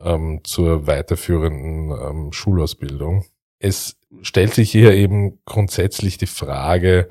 ähm, 0.00 0.40
zur 0.44 0.86
weiterführenden 0.86 1.90
ähm, 1.90 2.32
Schulausbildung. 2.32 3.24
Es 3.58 3.96
stellt 4.22 4.54
sich 4.54 4.70
hier 4.70 4.94
eben 4.94 5.40
grundsätzlich 5.44 6.18
die 6.18 6.26
Frage, 6.26 7.08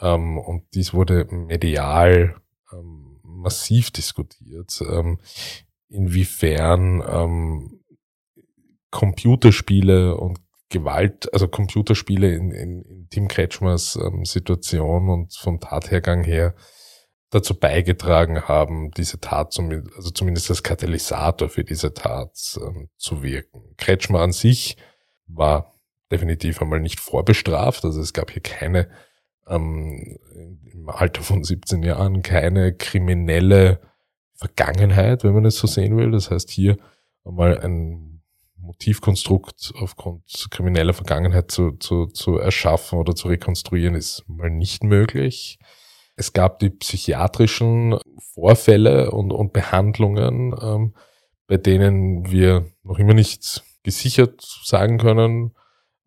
ähm, 0.00 0.38
und 0.38 0.64
dies 0.74 0.94
wurde 0.94 1.26
medial 1.30 2.36
ähm, 2.72 3.20
massiv 3.22 3.90
diskutiert, 3.90 4.82
inwiefern 5.88 7.70
Computerspiele 8.90 10.16
und 10.16 10.40
Gewalt, 10.68 11.32
also 11.32 11.48
Computerspiele 11.48 12.34
in, 12.34 12.50
in, 12.50 12.82
in 12.82 13.08
Tim 13.08 13.28
Kretschmers 13.28 13.96
ähm, 13.96 14.24
Situation 14.24 15.08
und 15.08 15.34
vom 15.36 15.60
Tathergang 15.60 16.24
her 16.24 16.54
dazu 17.30 17.58
beigetragen 17.58 18.42
haben, 18.42 18.90
diese 18.92 19.20
Tat, 19.20 19.52
zum, 19.52 19.70
also 19.70 20.10
zumindest 20.10 20.50
als 20.50 20.62
Katalysator 20.62 21.48
für 21.48 21.64
diese 21.64 21.94
Tat 21.94 22.32
ähm, 22.60 22.88
zu 22.96 23.22
wirken. 23.22 23.74
Kretschmer 23.76 24.20
an 24.20 24.32
sich 24.32 24.76
war 25.26 25.74
definitiv 26.10 26.62
einmal 26.62 26.80
nicht 26.80 27.00
vorbestraft, 27.00 27.84
also 27.84 28.00
es 28.00 28.12
gab 28.12 28.30
hier 28.30 28.42
keine, 28.42 28.88
ähm, 29.48 30.18
im 30.72 30.88
Alter 30.88 31.22
von 31.22 31.42
17 31.44 31.82
Jahren, 31.82 32.22
keine 32.22 32.74
kriminelle 32.74 33.80
Vergangenheit, 34.34 35.24
wenn 35.24 35.34
man 35.34 35.44
es 35.44 35.56
so 35.56 35.66
sehen 35.66 35.96
will. 35.96 36.10
Das 36.10 36.30
heißt 36.30 36.50
hier 36.50 36.76
einmal 37.24 37.58
ein 37.58 38.15
Motivkonstrukt 38.66 39.72
aufgrund 39.80 40.48
krimineller 40.50 40.92
Vergangenheit 40.92 41.50
zu, 41.50 41.72
zu, 41.72 42.06
zu 42.06 42.38
erschaffen 42.38 42.98
oder 42.98 43.14
zu 43.14 43.28
rekonstruieren, 43.28 43.94
ist 43.94 44.24
mal 44.26 44.50
nicht 44.50 44.84
möglich. 44.84 45.58
Es 46.16 46.32
gab 46.32 46.58
die 46.58 46.70
psychiatrischen 46.70 47.98
Vorfälle 48.34 49.10
und, 49.10 49.32
und 49.32 49.52
Behandlungen, 49.52 50.54
ähm, 50.60 50.94
bei 51.46 51.56
denen 51.56 52.30
wir 52.30 52.66
noch 52.82 52.98
immer 52.98 53.14
nicht 53.14 53.62
gesichert 53.82 54.40
sagen 54.64 54.98
können, 54.98 55.52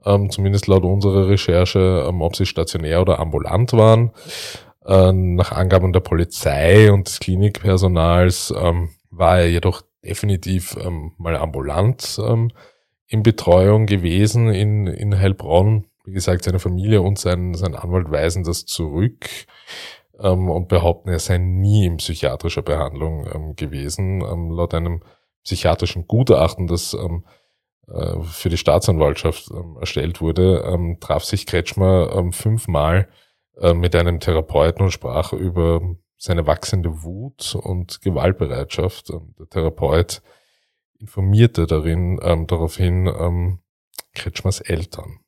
ähm, 0.06 0.30
zumindest 0.30 0.68
laut 0.68 0.84
unserer 0.84 1.28
Recherche, 1.28 2.06
ähm, 2.08 2.22
ob 2.22 2.36
sie 2.36 2.46
stationär 2.46 3.02
oder 3.02 3.20
ambulant 3.20 3.74
waren. 3.74 4.12
Äh, 4.86 5.12
nach 5.12 5.52
Angaben 5.52 5.94
der 5.94 6.00
Polizei 6.00 6.92
und 6.92 7.08
des 7.08 7.20
Klinikpersonals 7.20 8.54
ähm, 8.58 8.90
war 9.12 9.40
er 9.40 9.50
jedoch 9.50 9.82
definitiv 10.04 10.78
ähm, 10.82 11.14
mal 11.18 11.36
ambulant 11.36 12.20
ähm, 12.24 12.52
in 13.08 13.24
Betreuung 13.24 13.86
gewesen 13.86 14.50
in, 14.50 14.88
in 14.88 15.18
Heilbronn. 15.18 15.88
Wie 16.06 16.14
gesagt, 16.14 16.44
seine 16.44 16.60
Familie 16.60 17.02
und 17.02 17.20
sein, 17.20 17.54
sein 17.54 17.76
Anwalt 17.76 18.10
weisen 18.12 18.44
das 18.44 18.66
zurück 18.66 19.28
ähm, 20.20 20.50
und 20.50 20.68
behaupten, 20.68 21.10
er 21.10 21.20
sei 21.20 21.38
nie 21.38 21.86
in 21.86 21.98
psychiatrischer 21.98 22.62
Behandlung 22.62 23.28
ähm, 23.34 23.56
gewesen. 23.56 24.22
Ähm, 24.22 24.52
laut 24.52 24.74
einem 24.74 25.02
psychiatrischen 25.44 26.08
Gutachten, 26.08 26.68
das 26.68 26.94
ähm, 26.94 27.26
äh, 27.88 28.22
für 28.24 28.50
die 28.50 28.58
Staatsanwaltschaft 28.58 29.50
ähm, 29.52 29.78
erstellt 29.80 30.22
wurde, 30.22 30.64
ähm, 30.66 30.98
traf 31.00 31.24
sich 31.24 31.46
Kretschmer 31.46 32.12
ähm, 32.16 32.32
fünfmal 32.34 33.08
äh, 33.60 33.74
mit 33.74 33.96
einem 33.96 34.20
Therapeuten 34.20 34.84
und 34.84 34.92
sprach 34.92 35.34
über 35.34 35.82
seine 36.20 36.46
wachsende 36.46 37.02
Wut 37.02 37.56
und 37.56 38.02
Gewaltbereitschaft. 38.02 39.10
Ähm, 39.10 39.34
der 39.40 39.50
Therapeut 39.50 40.22
informierte 41.00 41.66
darin 41.66 42.20
ähm, 42.22 42.46
daraufhin 42.46 43.08
ähm, 43.08 43.60
Kretschmers 44.14 44.60
Eltern. 44.60 45.20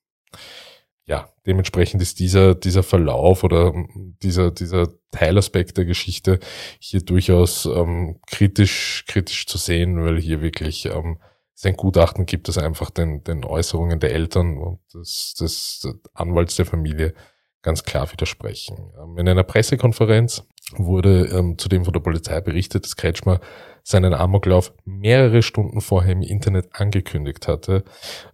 Ja, 1.05 1.29
dementsprechend 1.47 2.01
ist 2.01 2.19
dieser, 2.19 2.55
dieser 2.55 2.83
Verlauf 2.83 3.43
oder 3.43 3.73
ähm, 3.73 4.17
dieser, 4.21 4.51
dieser 4.51 4.89
Teilaspekt 5.11 5.77
der 5.77 5.85
Geschichte 5.85 6.39
hier 6.79 7.01
durchaus 7.01 7.65
ähm, 7.65 8.19
kritisch, 8.27 9.05
kritisch 9.07 9.47
zu 9.47 9.57
sehen, 9.57 10.03
weil 10.03 10.19
hier 10.19 10.41
wirklich 10.41 10.85
ähm, 10.85 11.19
es 11.55 11.65
ein 11.65 11.77
Gutachten 11.77 12.25
gibt, 12.25 12.49
das 12.49 12.57
einfach 12.57 12.89
den, 12.89 13.23
den 13.23 13.45
Äußerungen 13.45 13.99
der 13.99 14.13
Eltern 14.13 14.57
und 14.57 14.79
des, 14.93 15.35
des 15.39 15.87
Anwalts 16.13 16.57
der 16.57 16.65
Familie 16.65 17.13
ganz 17.61 17.83
klar 17.83 18.11
widersprechen. 18.11 18.91
Ähm, 19.01 19.17
in 19.17 19.27
einer 19.27 19.43
Pressekonferenz 19.43 20.43
wurde 20.73 21.25
ähm, 21.25 21.57
zudem 21.57 21.83
von 21.85 21.93
der 21.93 21.99
Polizei 21.99 22.39
berichtet, 22.41 22.85
dass 22.85 22.95
Kretschmer 22.95 23.39
seinen 23.83 24.13
Amoklauf 24.13 24.73
mehrere 24.85 25.41
Stunden 25.41 25.81
vorher 25.81 26.13
im 26.13 26.21
Internet 26.21 26.69
angekündigt 26.73 27.47
hatte. 27.47 27.83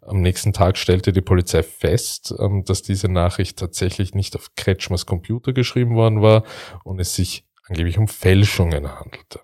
Am 0.02 0.22
nächsten 0.22 0.54
Tag 0.54 0.78
stellte 0.78 1.14
die 1.14 1.22
Polizei 1.22 1.64
fest, 1.64 2.34
ähm, 2.38 2.64
dass 2.66 2.82
diese 2.82 3.10
Nachricht 3.10 3.58
tatsächlich 3.58 4.14
nicht 4.14 4.36
auf 4.36 4.56
Kretschmers 4.56 5.06
Computer 5.06 5.54
geschrieben 5.54 5.96
worden 5.96 6.22
war 6.22 6.44
und 6.84 7.00
es 7.00 7.16
sich 7.16 7.46
angeblich 7.68 7.98
um 7.98 8.08
Fälschungen 8.08 9.00
handelte. 9.00 9.42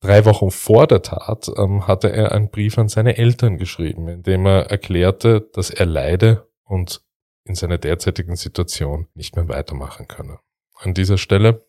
Drei 0.00 0.24
Wochen 0.24 0.50
vor 0.50 0.86
der 0.86 1.02
Tat 1.02 1.50
ähm, 1.56 1.86
hatte 1.86 2.12
er 2.12 2.32
einen 2.32 2.50
Brief 2.50 2.78
an 2.78 2.88
seine 2.88 3.16
Eltern 3.16 3.56
geschrieben, 3.56 4.08
in 4.08 4.22
dem 4.22 4.46
er 4.46 4.70
erklärte, 4.70 5.48
dass 5.52 5.70
er 5.70 5.86
leide 5.86 6.48
und 6.64 7.05
in 7.46 7.54
seiner 7.54 7.78
derzeitigen 7.78 8.36
Situation 8.36 9.06
nicht 9.14 9.36
mehr 9.36 9.48
weitermachen 9.48 10.08
könne. 10.08 10.40
An 10.74 10.94
dieser 10.94 11.18
Stelle 11.18 11.66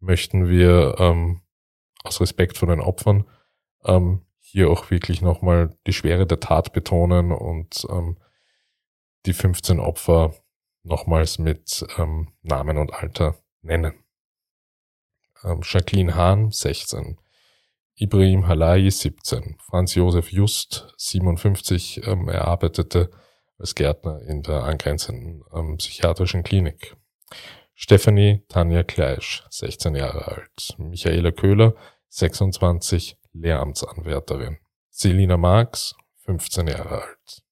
möchten 0.00 0.48
wir 0.48 0.96
ähm, 0.98 1.42
aus 2.04 2.20
Respekt 2.20 2.56
vor 2.56 2.68
den 2.68 2.80
Opfern 2.80 3.28
ähm, 3.84 4.22
hier 4.40 4.70
auch 4.70 4.90
wirklich 4.90 5.22
nochmal 5.22 5.76
die 5.86 5.92
Schwere 5.92 6.26
der 6.26 6.40
Tat 6.40 6.72
betonen 6.72 7.32
und 7.32 7.86
ähm, 7.90 8.16
die 9.26 9.32
15 9.32 9.80
Opfer 9.80 10.34
nochmals 10.84 11.38
mit 11.38 11.84
ähm, 11.98 12.32
Namen 12.42 12.78
und 12.78 12.94
Alter 12.94 13.36
nennen. 13.62 13.92
Ähm, 15.42 15.60
Jacqueline 15.62 16.14
Hahn, 16.14 16.52
16. 16.52 17.18
Ibrahim 17.96 18.46
Halayi, 18.46 18.90
17. 18.90 19.56
Franz 19.58 19.94
Josef 19.94 20.30
Just, 20.30 20.94
57. 20.96 22.06
Ähm, 22.06 22.28
er 22.28 22.46
arbeitete 22.46 23.10
als 23.58 23.74
Gärtner 23.74 24.20
in 24.22 24.42
der 24.42 24.64
angrenzenden 24.64 25.42
ähm, 25.54 25.76
psychiatrischen 25.76 26.42
Klinik. 26.42 26.96
Stephanie 27.74 28.42
Tanja 28.48 28.82
Kleisch, 28.82 29.44
16 29.50 29.94
Jahre 29.94 30.26
alt. 30.28 30.74
Michaela 30.78 31.30
Köhler, 31.30 31.74
26, 32.08 33.18
Lehramtsanwärterin. 33.32 34.58
Selina 34.90 35.36
Marx, 35.36 35.94
15 36.24 36.68
Jahre 36.68 37.02
alt. 37.02 37.42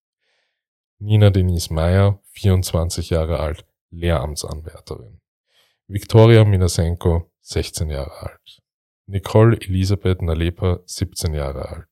Nina 0.99 1.30
Denise 1.30 1.73
Meyer, 1.73 2.20
24 2.32 3.11
Jahre 3.11 3.40
alt, 3.40 3.66
Lehramtsanwärterin. 3.90 5.20
Viktoria 5.87 6.44
Minasenko, 6.44 7.31
16 7.42 7.90
Jahre 7.90 8.31
alt. 8.31 8.62
Nicole 9.07 9.59
Elisabeth 9.61 10.22
Nalepa, 10.22 10.81
17 10.87 11.35
Jahre 11.35 11.68
alt. 11.68 11.88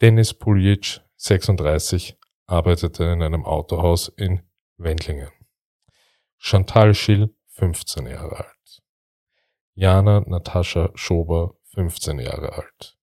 Dennis 0.00 0.32
Puljic, 0.32 1.02
36, 1.16 2.17
arbeitete 2.48 3.04
in 3.04 3.22
einem 3.22 3.44
Autohaus 3.44 4.08
in 4.08 4.42
Wendlingen. 4.78 5.30
Chantal 6.38 6.94
Schill, 6.94 7.34
15 7.48 8.06
Jahre 8.06 8.38
alt. 8.38 8.82
Jana 9.74 10.20
Natascha 10.26 10.90
Schober, 10.94 11.54
15 11.74 12.18
Jahre 12.18 12.52
alt. 12.54 12.98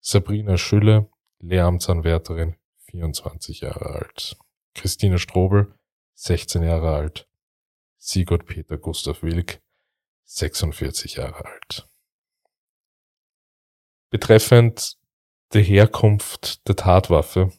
Sabrina 0.00 0.56
Schülle, 0.56 1.10
Lehramtsanwärterin, 1.40 2.56
24 2.90 3.60
Jahre 3.60 3.86
alt. 3.86 4.38
Christine 4.74 5.18
Strobel, 5.18 5.74
16 6.14 6.62
Jahre 6.62 6.94
alt. 6.94 7.28
Sigurd 7.98 8.46
Peter 8.46 8.78
Gustav 8.78 9.22
Wilk, 9.22 9.60
46 10.24 11.16
Jahre 11.16 11.44
alt. 11.44 11.88
Betreffend 14.10 14.96
der 15.52 15.62
Herkunft 15.62 16.66
der 16.68 16.76
Tatwaffe, 16.76 17.52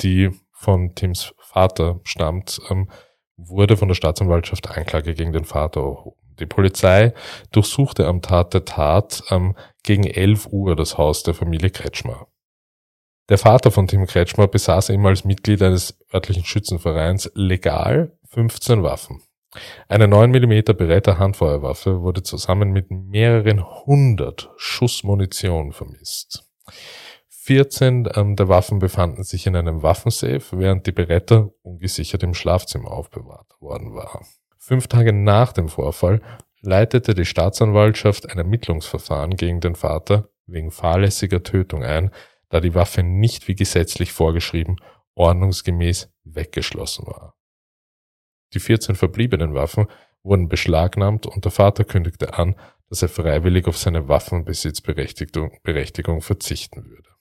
die 0.00 0.30
von 0.58 0.94
Tims 0.94 1.32
Vater 1.38 2.00
stammt, 2.04 2.60
ähm, 2.68 2.90
wurde 3.36 3.76
von 3.76 3.88
der 3.88 3.94
Staatsanwaltschaft 3.94 4.68
Anklage 4.68 5.14
gegen 5.14 5.32
den 5.32 5.44
Vater 5.44 5.80
erhoben. 5.80 6.20
Die 6.40 6.46
Polizei 6.46 7.14
durchsuchte 7.52 8.06
am 8.06 8.22
Tat 8.22 8.54
der 8.54 8.64
Tat 8.64 9.22
ähm, 9.30 9.56
gegen 9.82 10.04
11 10.04 10.48
Uhr 10.50 10.76
das 10.76 10.98
Haus 10.98 11.22
der 11.22 11.34
Familie 11.34 11.70
Kretschmer. 11.70 12.26
Der 13.28 13.38
Vater 13.38 13.70
von 13.70 13.86
Tim 13.86 14.06
Kretschmer 14.06 14.48
besaß 14.48 14.88
ihm 14.90 15.04
als 15.06 15.24
Mitglied 15.24 15.62
eines 15.62 15.98
örtlichen 16.12 16.44
Schützenvereins 16.44 17.30
legal 17.34 18.16
15 18.30 18.82
Waffen. 18.82 19.22
Eine 19.88 20.08
9 20.08 20.30
mm 20.30 20.76
Beretta 20.76 21.18
Handfeuerwaffe 21.18 22.02
wurde 22.02 22.22
zusammen 22.22 22.70
mit 22.70 22.90
mehreren 22.90 23.64
hundert 23.86 24.50
Schuss 24.56 25.04
Munition 25.04 25.72
vermisst. 25.72 26.44
14 27.48 28.08
ähm, 28.14 28.36
der 28.36 28.48
Waffen 28.48 28.78
befanden 28.78 29.24
sich 29.24 29.46
in 29.46 29.56
einem 29.56 29.82
Waffensafe, 29.82 30.58
während 30.58 30.86
die 30.86 30.92
Beretta 30.92 31.48
ungesichert 31.62 32.22
im 32.22 32.34
Schlafzimmer 32.34 32.92
aufbewahrt 32.92 33.58
worden 33.58 33.94
war. 33.94 34.22
Fünf 34.58 34.86
Tage 34.86 35.14
nach 35.14 35.54
dem 35.54 35.70
Vorfall 35.70 36.20
leitete 36.60 37.14
die 37.14 37.24
Staatsanwaltschaft 37.24 38.30
ein 38.30 38.36
Ermittlungsverfahren 38.36 39.38
gegen 39.38 39.62
den 39.62 39.76
Vater 39.76 40.28
wegen 40.44 40.70
fahrlässiger 40.70 41.42
Tötung 41.42 41.84
ein, 41.84 42.10
da 42.50 42.60
die 42.60 42.74
Waffe 42.74 43.02
nicht 43.02 43.48
wie 43.48 43.54
gesetzlich 43.54 44.12
vorgeschrieben 44.12 44.76
ordnungsgemäß 45.14 46.12
weggeschlossen 46.24 47.06
war. 47.06 47.34
Die 48.52 48.60
14 48.60 48.94
verbliebenen 48.94 49.54
Waffen 49.54 49.86
wurden 50.22 50.50
beschlagnahmt 50.50 51.24
und 51.24 51.46
der 51.46 51.52
Vater 51.52 51.84
kündigte 51.84 52.34
an, 52.34 52.56
dass 52.90 53.00
er 53.00 53.08
freiwillig 53.08 53.68
auf 53.68 53.78
seine 53.78 54.06
Waffenbesitzberechtigung 54.06 56.20
verzichten 56.20 56.84
würde. 56.84 57.17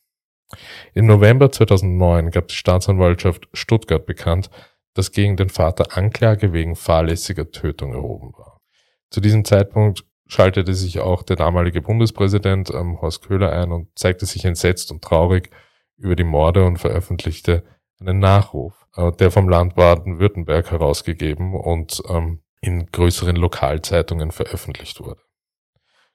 Im 0.93 1.05
November 1.05 1.51
2009 1.51 2.31
gab 2.31 2.47
die 2.47 2.55
Staatsanwaltschaft 2.55 3.47
Stuttgart 3.53 4.05
bekannt, 4.05 4.49
dass 4.93 5.11
gegen 5.11 5.37
den 5.37 5.49
Vater 5.49 5.97
Anklage 5.97 6.53
wegen 6.53 6.75
fahrlässiger 6.75 7.51
Tötung 7.51 7.93
erhoben 7.93 8.33
war. 8.37 8.61
Zu 9.09 9.21
diesem 9.21 9.45
Zeitpunkt 9.45 10.05
schaltete 10.27 10.73
sich 10.73 10.99
auch 10.99 11.23
der 11.23 11.35
damalige 11.35 11.81
Bundespräsident 11.81 12.69
ähm, 12.71 12.99
Horst 13.01 13.27
Köhler 13.27 13.51
ein 13.51 13.71
und 13.71 13.87
zeigte 13.97 14.25
sich 14.25 14.43
entsetzt 14.45 14.91
und 14.91 15.03
traurig 15.03 15.49
über 15.97 16.15
die 16.15 16.23
Morde 16.23 16.65
und 16.65 16.77
veröffentlichte 16.77 17.63
einen 17.99 18.19
Nachruf, 18.19 18.87
äh, 18.95 19.11
der 19.13 19.31
vom 19.31 19.49
Land 19.49 19.75
Baden-Württemberg 19.75 20.71
herausgegeben 20.71 21.55
und 21.55 22.01
ähm, 22.09 22.41
in 22.59 22.87
größeren 22.87 23.35
Lokalzeitungen 23.35 24.31
veröffentlicht 24.31 24.99
wurde. 24.99 25.21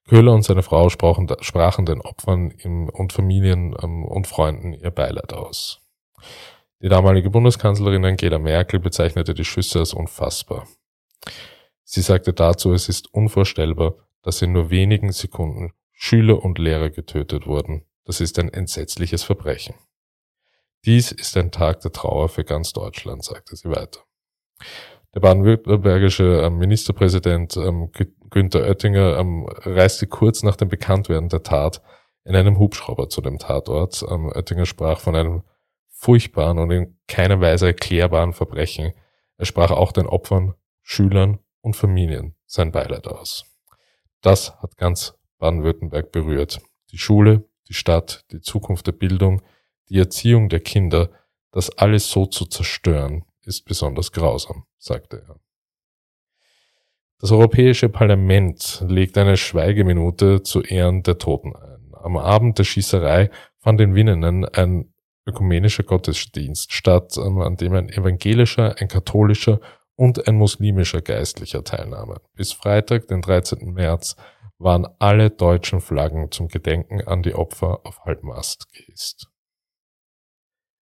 Köhler 0.09 0.33
und 0.33 0.43
seine 0.43 0.63
Frau 0.63 0.89
sprachen, 0.89 1.29
sprachen 1.41 1.87
den 1.87 2.01
Opfern 2.01 2.51
im, 2.51 2.89
und 2.89 3.13
Familien 3.13 3.75
ähm, 3.83 4.05
und 4.05 4.27
Freunden 4.27 4.73
ihr 4.73 4.91
Beileid 4.91 5.33
aus. 5.33 5.81
Die 6.83 6.89
damalige 6.89 7.31
Bundeskanzlerin 7.31 8.05
Angela 8.05 8.39
Merkel 8.39 8.81
bezeichnete 8.81 9.35
die 9.35 9.45
Schüsse 9.45 9.79
als 9.79 9.95
unfassbar. 9.95 10.67
Sie 11.85 12.01
sagte 12.01 12.33
dazu, 12.33 12.73
es 12.73 12.89
ist 12.89 13.13
unvorstellbar, 13.15 13.95
dass 14.23 14.43
in 14.43 14.53
nur 14.53 14.71
wenigen 14.71 15.13
Sekunden 15.13 15.73
Schüler 15.93 16.43
und 16.43 16.59
Lehrer 16.59 16.91
getötet 16.91 17.47
wurden. 17.47 17.85
Das 18.05 18.21
ist 18.21 18.39
ein 18.39 18.53
entsetzliches 18.53 19.23
Verbrechen. 19.23 19.75
Dies 20.85 21.13
ist 21.13 21.37
ein 21.37 21.53
Tag 21.53 21.81
der 21.83 21.93
Trauer 21.93 22.29
für 22.29 22.45
ganz 22.45 22.73
Deutschland, 22.73 23.25
sagte 23.25 23.55
sie 23.55 23.71
weiter. 23.71 24.01
Der 25.15 25.21
baden-württembergische 25.21 26.43
ähm, 26.45 26.59
Ministerpräsident 26.59 27.57
ähm, 27.59 27.91
Günther 28.31 28.63
Oettinger 28.63 29.19
ähm, 29.19 29.47
reiste 29.47 30.07
kurz 30.07 30.43
nach 30.43 30.57
dem 30.57 30.69
Bekanntwerden 30.69 31.29
der 31.29 31.43
Tat 31.43 31.83
in 32.25 32.35
einem 32.35 32.59
Hubschrauber 32.59 33.09
zu 33.09 33.21
dem 33.21 33.39
Tatort. 33.39 34.03
Oettinger 34.03 34.65
sprach 34.65 35.01
von 35.01 35.15
einem 35.15 35.43
furchtbaren 35.89 36.59
und 36.59 36.71
in 36.71 36.99
keiner 37.09 37.41
Weise 37.41 37.67
erklärbaren 37.67 38.33
Verbrechen. 38.33 38.93
Er 39.37 39.45
sprach 39.45 39.71
auch 39.71 39.93
den 39.93 40.07
Opfern, 40.07 40.55
Schülern 40.83 41.41
und 41.61 41.77
Familien 41.77 42.35
sein 42.47 42.73
Beileid 42.73 43.07
aus. 43.07 43.45
Das 44.23 44.61
hat 44.63 44.77
ganz 44.77 45.15
Baden-Württemberg 45.39 46.11
berührt. 46.11 46.61
Die 46.91 46.99
Schule, 46.99 47.49
die 47.69 47.75
Stadt, 47.75 48.25
die 48.31 48.41
Zukunft 48.41 48.87
der 48.87 48.93
Bildung, 48.93 49.43
die 49.89 49.99
Erziehung 49.99 50.49
der 50.49 50.61
Kinder, 50.61 51.11
das 51.51 51.77
alles 51.77 52.11
so 52.11 52.27
zu 52.27 52.47
zerstören, 52.47 53.25
ist 53.45 53.65
besonders 53.65 54.13
grausam, 54.13 54.65
sagte 54.79 55.25
er. 55.27 55.41
Das 57.19 57.31
Europäische 57.31 57.89
Parlament 57.89 58.85
legt 58.89 59.17
eine 59.17 59.37
Schweigeminute 59.37 60.43
zu 60.43 60.63
Ehren 60.63 61.03
der 61.03 61.19
Toten 61.19 61.55
ein. 61.55 61.93
Am 61.95 62.17
Abend 62.17 62.59
der 62.59 62.65
Schießerei 62.65 63.31
fand 63.59 63.81
in 63.81 63.95
Winnenen 63.95 64.45
ein 64.45 64.93
ökumenischer 65.25 65.85
Gottesdienst 65.85 66.73
statt, 66.73 67.17
ähm, 67.17 67.41
an 67.41 67.57
dem 67.57 67.75
ein 67.75 67.89
evangelischer, 67.89 68.75
ein 68.81 68.89
katholischer 68.89 69.61
und 69.95 70.27
ein 70.27 70.35
muslimischer 70.35 71.01
Geistlicher 71.01 71.63
teilnahmen. 71.63 72.19
Bis 72.35 72.53
Freitag, 72.53 73.07
den 73.07 73.23
13. 73.23 73.73
März, 73.73 74.17
waren 74.59 74.89
alle 74.99 75.31
deutschen 75.31 75.81
Flaggen 75.81 76.31
zum 76.31 76.49
Gedenken 76.49 77.03
an 77.03 77.23
die 77.23 77.35
Opfer 77.35 77.81
auf 77.85 78.05
Halbmast 78.05 78.73
gehisst. 78.73 79.29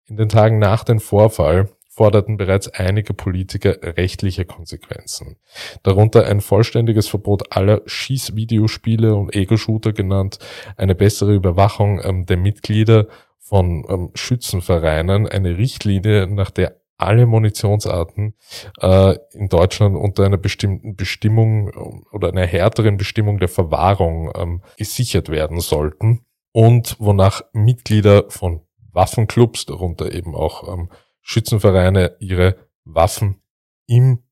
In 0.06 0.16
den 0.16 0.28
Tagen 0.28 0.58
nach 0.58 0.84
dem 0.84 1.00
Vorfall 1.00 1.70
forderten 1.98 2.36
bereits 2.36 2.68
einige 2.68 3.12
Politiker 3.12 3.76
rechtliche 3.82 4.44
Konsequenzen. 4.44 5.36
Darunter 5.82 6.26
ein 6.26 6.40
vollständiges 6.40 7.08
Verbot 7.08 7.50
aller 7.50 7.82
Schießvideospiele 7.86 9.16
und 9.16 9.34
Ego-Shooter 9.34 9.92
genannt, 9.92 10.38
eine 10.76 10.94
bessere 10.94 11.34
Überwachung 11.34 12.00
ähm, 12.04 12.24
der 12.24 12.36
Mitglieder 12.36 13.08
von 13.40 13.84
ähm, 13.88 14.10
Schützenvereinen, 14.14 15.26
eine 15.26 15.58
Richtlinie, 15.58 16.28
nach 16.28 16.52
der 16.52 16.76
alle 16.98 17.26
Munitionsarten 17.26 18.34
äh, 18.80 19.16
in 19.32 19.48
Deutschland 19.48 19.96
unter 19.96 20.24
einer 20.24 20.36
bestimmten 20.36 20.94
Bestimmung 20.94 21.68
äh, 21.68 22.14
oder 22.14 22.28
einer 22.28 22.46
härteren 22.46 22.96
Bestimmung 22.96 23.40
der 23.40 23.48
Verwahrung 23.48 24.30
ähm, 24.36 24.62
gesichert 24.76 25.30
werden 25.30 25.58
sollten 25.58 26.24
und 26.52 26.94
wonach 27.00 27.42
Mitglieder 27.52 28.26
von 28.28 28.60
Waffenclubs, 28.92 29.66
darunter 29.66 30.12
eben 30.12 30.36
auch 30.36 30.72
ähm, 30.72 30.90
Schützenvereine 31.28 32.16
ihre 32.20 32.56
Waffen 32.84 33.42
im 33.86 34.22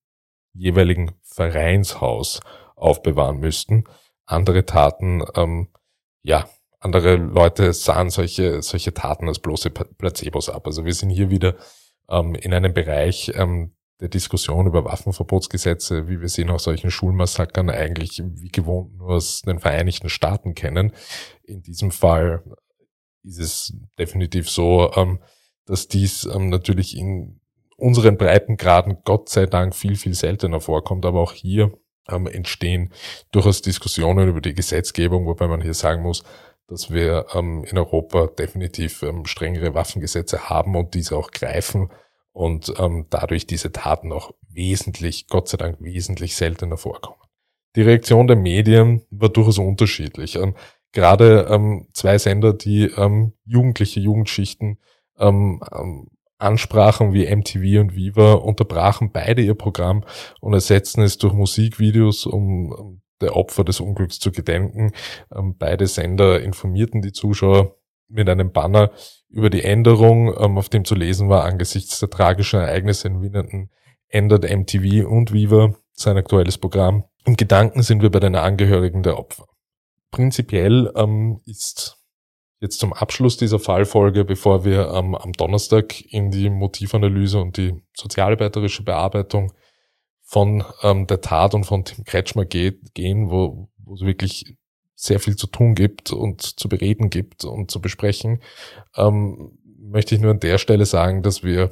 jeweiligen 0.54 1.12
Vereinshaus 1.22 2.40
aufbewahren 2.74 3.38
müssten. 3.38 3.84
Andere 4.24 4.64
Taten, 4.64 5.22
ähm, 5.34 5.68
ja, 6.22 6.48
andere 6.80 7.16
Leute 7.16 7.74
sahen 7.74 8.08
solche, 8.08 8.62
solche 8.62 8.94
Taten 8.94 9.28
als 9.28 9.40
bloße 9.40 9.68
Placebos 9.68 10.48
ab. 10.48 10.66
Also 10.66 10.86
wir 10.86 10.94
sind 10.94 11.10
hier 11.10 11.28
wieder 11.28 11.56
ähm, 12.08 12.34
in 12.34 12.54
einem 12.54 12.72
Bereich 12.72 13.30
ähm, 13.34 13.76
der 14.00 14.08
Diskussion 14.08 14.66
über 14.66 14.86
Waffenverbotsgesetze, 14.86 16.08
wie 16.08 16.22
wir 16.22 16.30
sie 16.30 16.46
nach 16.46 16.60
solchen 16.60 16.90
Schulmassakern 16.90 17.68
eigentlich 17.68 18.22
wie 18.24 18.48
gewohnt 18.48 18.96
nur 18.96 19.10
aus 19.10 19.42
den 19.42 19.58
Vereinigten 19.58 20.08
Staaten 20.08 20.54
kennen. 20.54 20.92
In 21.42 21.60
diesem 21.62 21.90
Fall 21.90 22.42
ist 23.22 23.38
es 23.38 23.74
definitiv 23.98 24.48
so, 24.48 24.90
ähm, 24.96 25.18
dass 25.66 25.88
dies 25.88 26.24
ähm, 26.24 26.48
natürlich 26.48 26.96
in 26.96 27.40
unseren 27.76 28.16
Breitengraden 28.16 28.98
Gott 29.04 29.28
sei 29.28 29.46
Dank 29.46 29.74
viel, 29.74 29.96
viel 29.96 30.14
seltener 30.14 30.60
vorkommt. 30.60 31.04
Aber 31.04 31.20
auch 31.20 31.32
hier 31.32 31.72
ähm, 32.08 32.26
entstehen 32.26 32.92
durchaus 33.32 33.62
Diskussionen 33.62 34.28
über 34.28 34.40
die 34.40 34.54
Gesetzgebung, 34.54 35.26
wobei 35.26 35.46
man 35.48 35.60
hier 35.60 35.74
sagen 35.74 36.02
muss, 36.02 36.22
dass 36.68 36.90
wir 36.90 37.26
ähm, 37.34 37.64
in 37.64 37.78
Europa 37.78 38.26
definitiv 38.26 39.02
ähm, 39.02 39.26
strengere 39.26 39.74
Waffengesetze 39.74 40.48
haben 40.48 40.74
und 40.74 40.94
diese 40.94 41.16
auch 41.16 41.30
greifen 41.30 41.90
und 42.32 42.72
ähm, 42.78 43.06
dadurch 43.10 43.46
diese 43.46 43.72
Taten 43.72 44.12
auch 44.12 44.32
wesentlich, 44.48 45.28
Gott 45.28 45.48
sei 45.48 45.58
Dank, 45.58 45.78
wesentlich 45.80 46.36
seltener 46.36 46.76
vorkommen. 46.76 47.20
Die 47.76 47.82
Reaktion 47.82 48.26
der 48.26 48.36
Medien 48.36 49.02
war 49.10 49.28
durchaus 49.28 49.58
unterschiedlich. 49.58 50.36
Ähm, 50.36 50.54
gerade 50.92 51.46
ähm, 51.50 51.88
zwei 51.92 52.18
Sender, 52.18 52.52
die 52.52 52.84
ähm, 52.96 53.32
jugendliche 53.44 54.00
Jugendschichten 54.00 54.78
ähm, 55.18 55.60
ähm, 55.72 56.08
ansprachen 56.38 57.12
wie 57.12 57.34
MTV 57.34 57.80
und 57.80 57.96
Viva, 57.96 58.34
unterbrachen 58.34 59.10
beide 59.12 59.42
ihr 59.42 59.54
Programm 59.54 60.04
und 60.40 60.52
ersetzten 60.52 61.02
es 61.02 61.18
durch 61.18 61.32
Musikvideos, 61.32 62.26
um 62.26 63.00
der 63.20 63.36
Opfer 63.36 63.64
des 63.64 63.80
Unglücks 63.80 64.18
zu 64.18 64.30
gedenken. 64.30 64.92
Ähm, 65.34 65.56
beide 65.58 65.86
Sender 65.86 66.40
informierten 66.40 67.00
die 67.00 67.12
Zuschauer 67.12 67.76
mit 68.08 68.28
einem 68.28 68.52
Banner 68.52 68.90
über 69.28 69.50
die 69.50 69.64
Änderung, 69.64 70.34
ähm, 70.38 70.58
auf 70.58 70.68
dem 70.68 70.84
zu 70.84 70.94
lesen 70.94 71.28
war, 71.28 71.44
angesichts 71.44 71.98
der 71.98 72.10
tragischen 72.10 72.60
Ereignisse 72.60 73.08
in 73.08 73.22
Winnenden 73.22 73.70
ändert 74.08 74.44
MTV 74.44 75.06
und 75.08 75.32
Viva 75.32 75.74
sein 75.92 76.16
aktuelles 76.16 76.58
Programm. 76.58 77.04
Im 77.24 77.36
Gedanken 77.36 77.82
sind 77.82 78.02
wir 78.02 78.10
bei 78.10 78.20
den 78.20 78.36
Angehörigen 78.36 79.02
der 79.02 79.18
Opfer. 79.18 79.46
Prinzipiell 80.12 80.92
ähm, 80.94 81.40
ist 81.44 81.95
jetzt 82.66 82.80
zum 82.80 82.92
Abschluss 82.92 83.36
dieser 83.36 83.58
Fallfolge, 83.58 84.24
bevor 84.24 84.64
wir 84.64 84.90
ähm, 84.90 85.14
am 85.14 85.32
Donnerstag 85.32 86.00
in 86.12 86.30
die 86.30 86.50
Motivanalyse 86.50 87.40
und 87.40 87.56
die 87.56 87.74
sozialarbeiterische 87.96 88.82
Bearbeitung 88.82 89.52
von 90.22 90.64
ähm, 90.82 91.06
der 91.06 91.20
Tat 91.20 91.54
und 91.54 91.64
von 91.64 91.84
Tim 91.84 92.04
Kretschmer 92.04 92.44
geht, 92.44 92.94
gehen, 92.94 93.30
wo, 93.30 93.68
wo 93.78 93.94
es 93.94 94.00
wirklich 94.00 94.56
sehr 94.96 95.20
viel 95.20 95.36
zu 95.36 95.46
tun 95.46 95.74
gibt 95.74 96.12
und 96.12 96.42
zu 96.42 96.68
bereden 96.68 97.10
gibt 97.10 97.44
und 97.44 97.70
zu 97.70 97.80
besprechen, 97.80 98.42
ähm, 98.96 99.58
möchte 99.78 100.14
ich 100.14 100.20
nur 100.20 100.32
an 100.32 100.40
der 100.40 100.58
Stelle 100.58 100.86
sagen, 100.86 101.22
dass 101.22 101.44
wir 101.44 101.70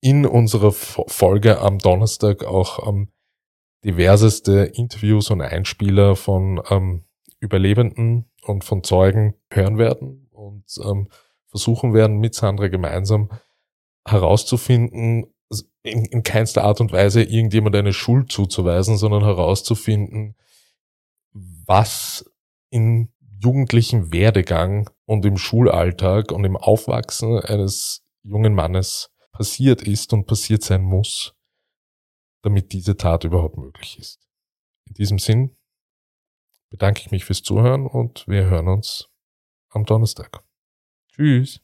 in 0.00 0.26
unserer 0.26 0.72
Folge 0.72 1.60
am 1.60 1.78
Donnerstag 1.78 2.44
auch 2.44 2.88
ähm, 2.88 3.12
diverseste 3.84 4.72
Interviews 4.74 5.30
und 5.30 5.40
Einspieler 5.40 6.16
von 6.16 6.60
ähm, 6.70 7.04
Überlebenden 7.40 8.27
und 8.48 8.64
von 8.64 8.82
Zeugen 8.84 9.34
hören 9.52 9.78
werden 9.78 10.28
und 10.32 10.64
ähm, 10.84 11.08
versuchen 11.46 11.94
werden, 11.94 12.18
mit 12.18 12.34
Sandra 12.34 12.68
gemeinsam 12.68 13.30
herauszufinden, 14.06 15.26
in, 15.82 16.04
in 16.04 16.22
keinster 16.22 16.64
Art 16.64 16.80
und 16.80 16.92
Weise 16.92 17.22
irgendjemand 17.22 17.76
eine 17.76 17.92
Schuld 17.92 18.30
zuzuweisen, 18.30 18.96
sondern 18.96 19.24
herauszufinden, 19.24 20.36
was 21.32 22.24
in 22.70 23.12
jugendlichen 23.40 24.12
Werdegang 24.12 24.90
und 25.06 25.24
im 25.24 25.38
Schulalltag 25.38 26.32
und 26.32 26.44
im 26.44 26.56
Aufwachsen 26.56 27.38
eines 27.38 28.02
jungen 28.22 28.54
Mannes 28.54 29.10
passiert 29.32 29.82
ist 29.82 30.12
und 30.12 30.26
passiert 30.26 30.62
sein 30.62 30.82
muss, 30.82 31.34
damit 32.42 32.72
diese 32.72 32.96
Tat 32.96 33.24
überhaupt 33.24 33.56
möglich 33.56 33.98
ist. 33.98 34.28
In 34.86 34.94
diesem 34.94 35.18
Sinn 35.18 35.56
bedanke 36.70 37.00
ich 37.00 37.10
mich 37.10 37.24
fürs 37.24 37.42
Zuhören 37.42 37.86
und 37.86 38.26
wir 38.26 38.44
hören 38.44 38.68
uns 38.68 39.08
am 39.70 39.84
Donnerstag. 39.84 40.42
Tschüss. 41.10 41.60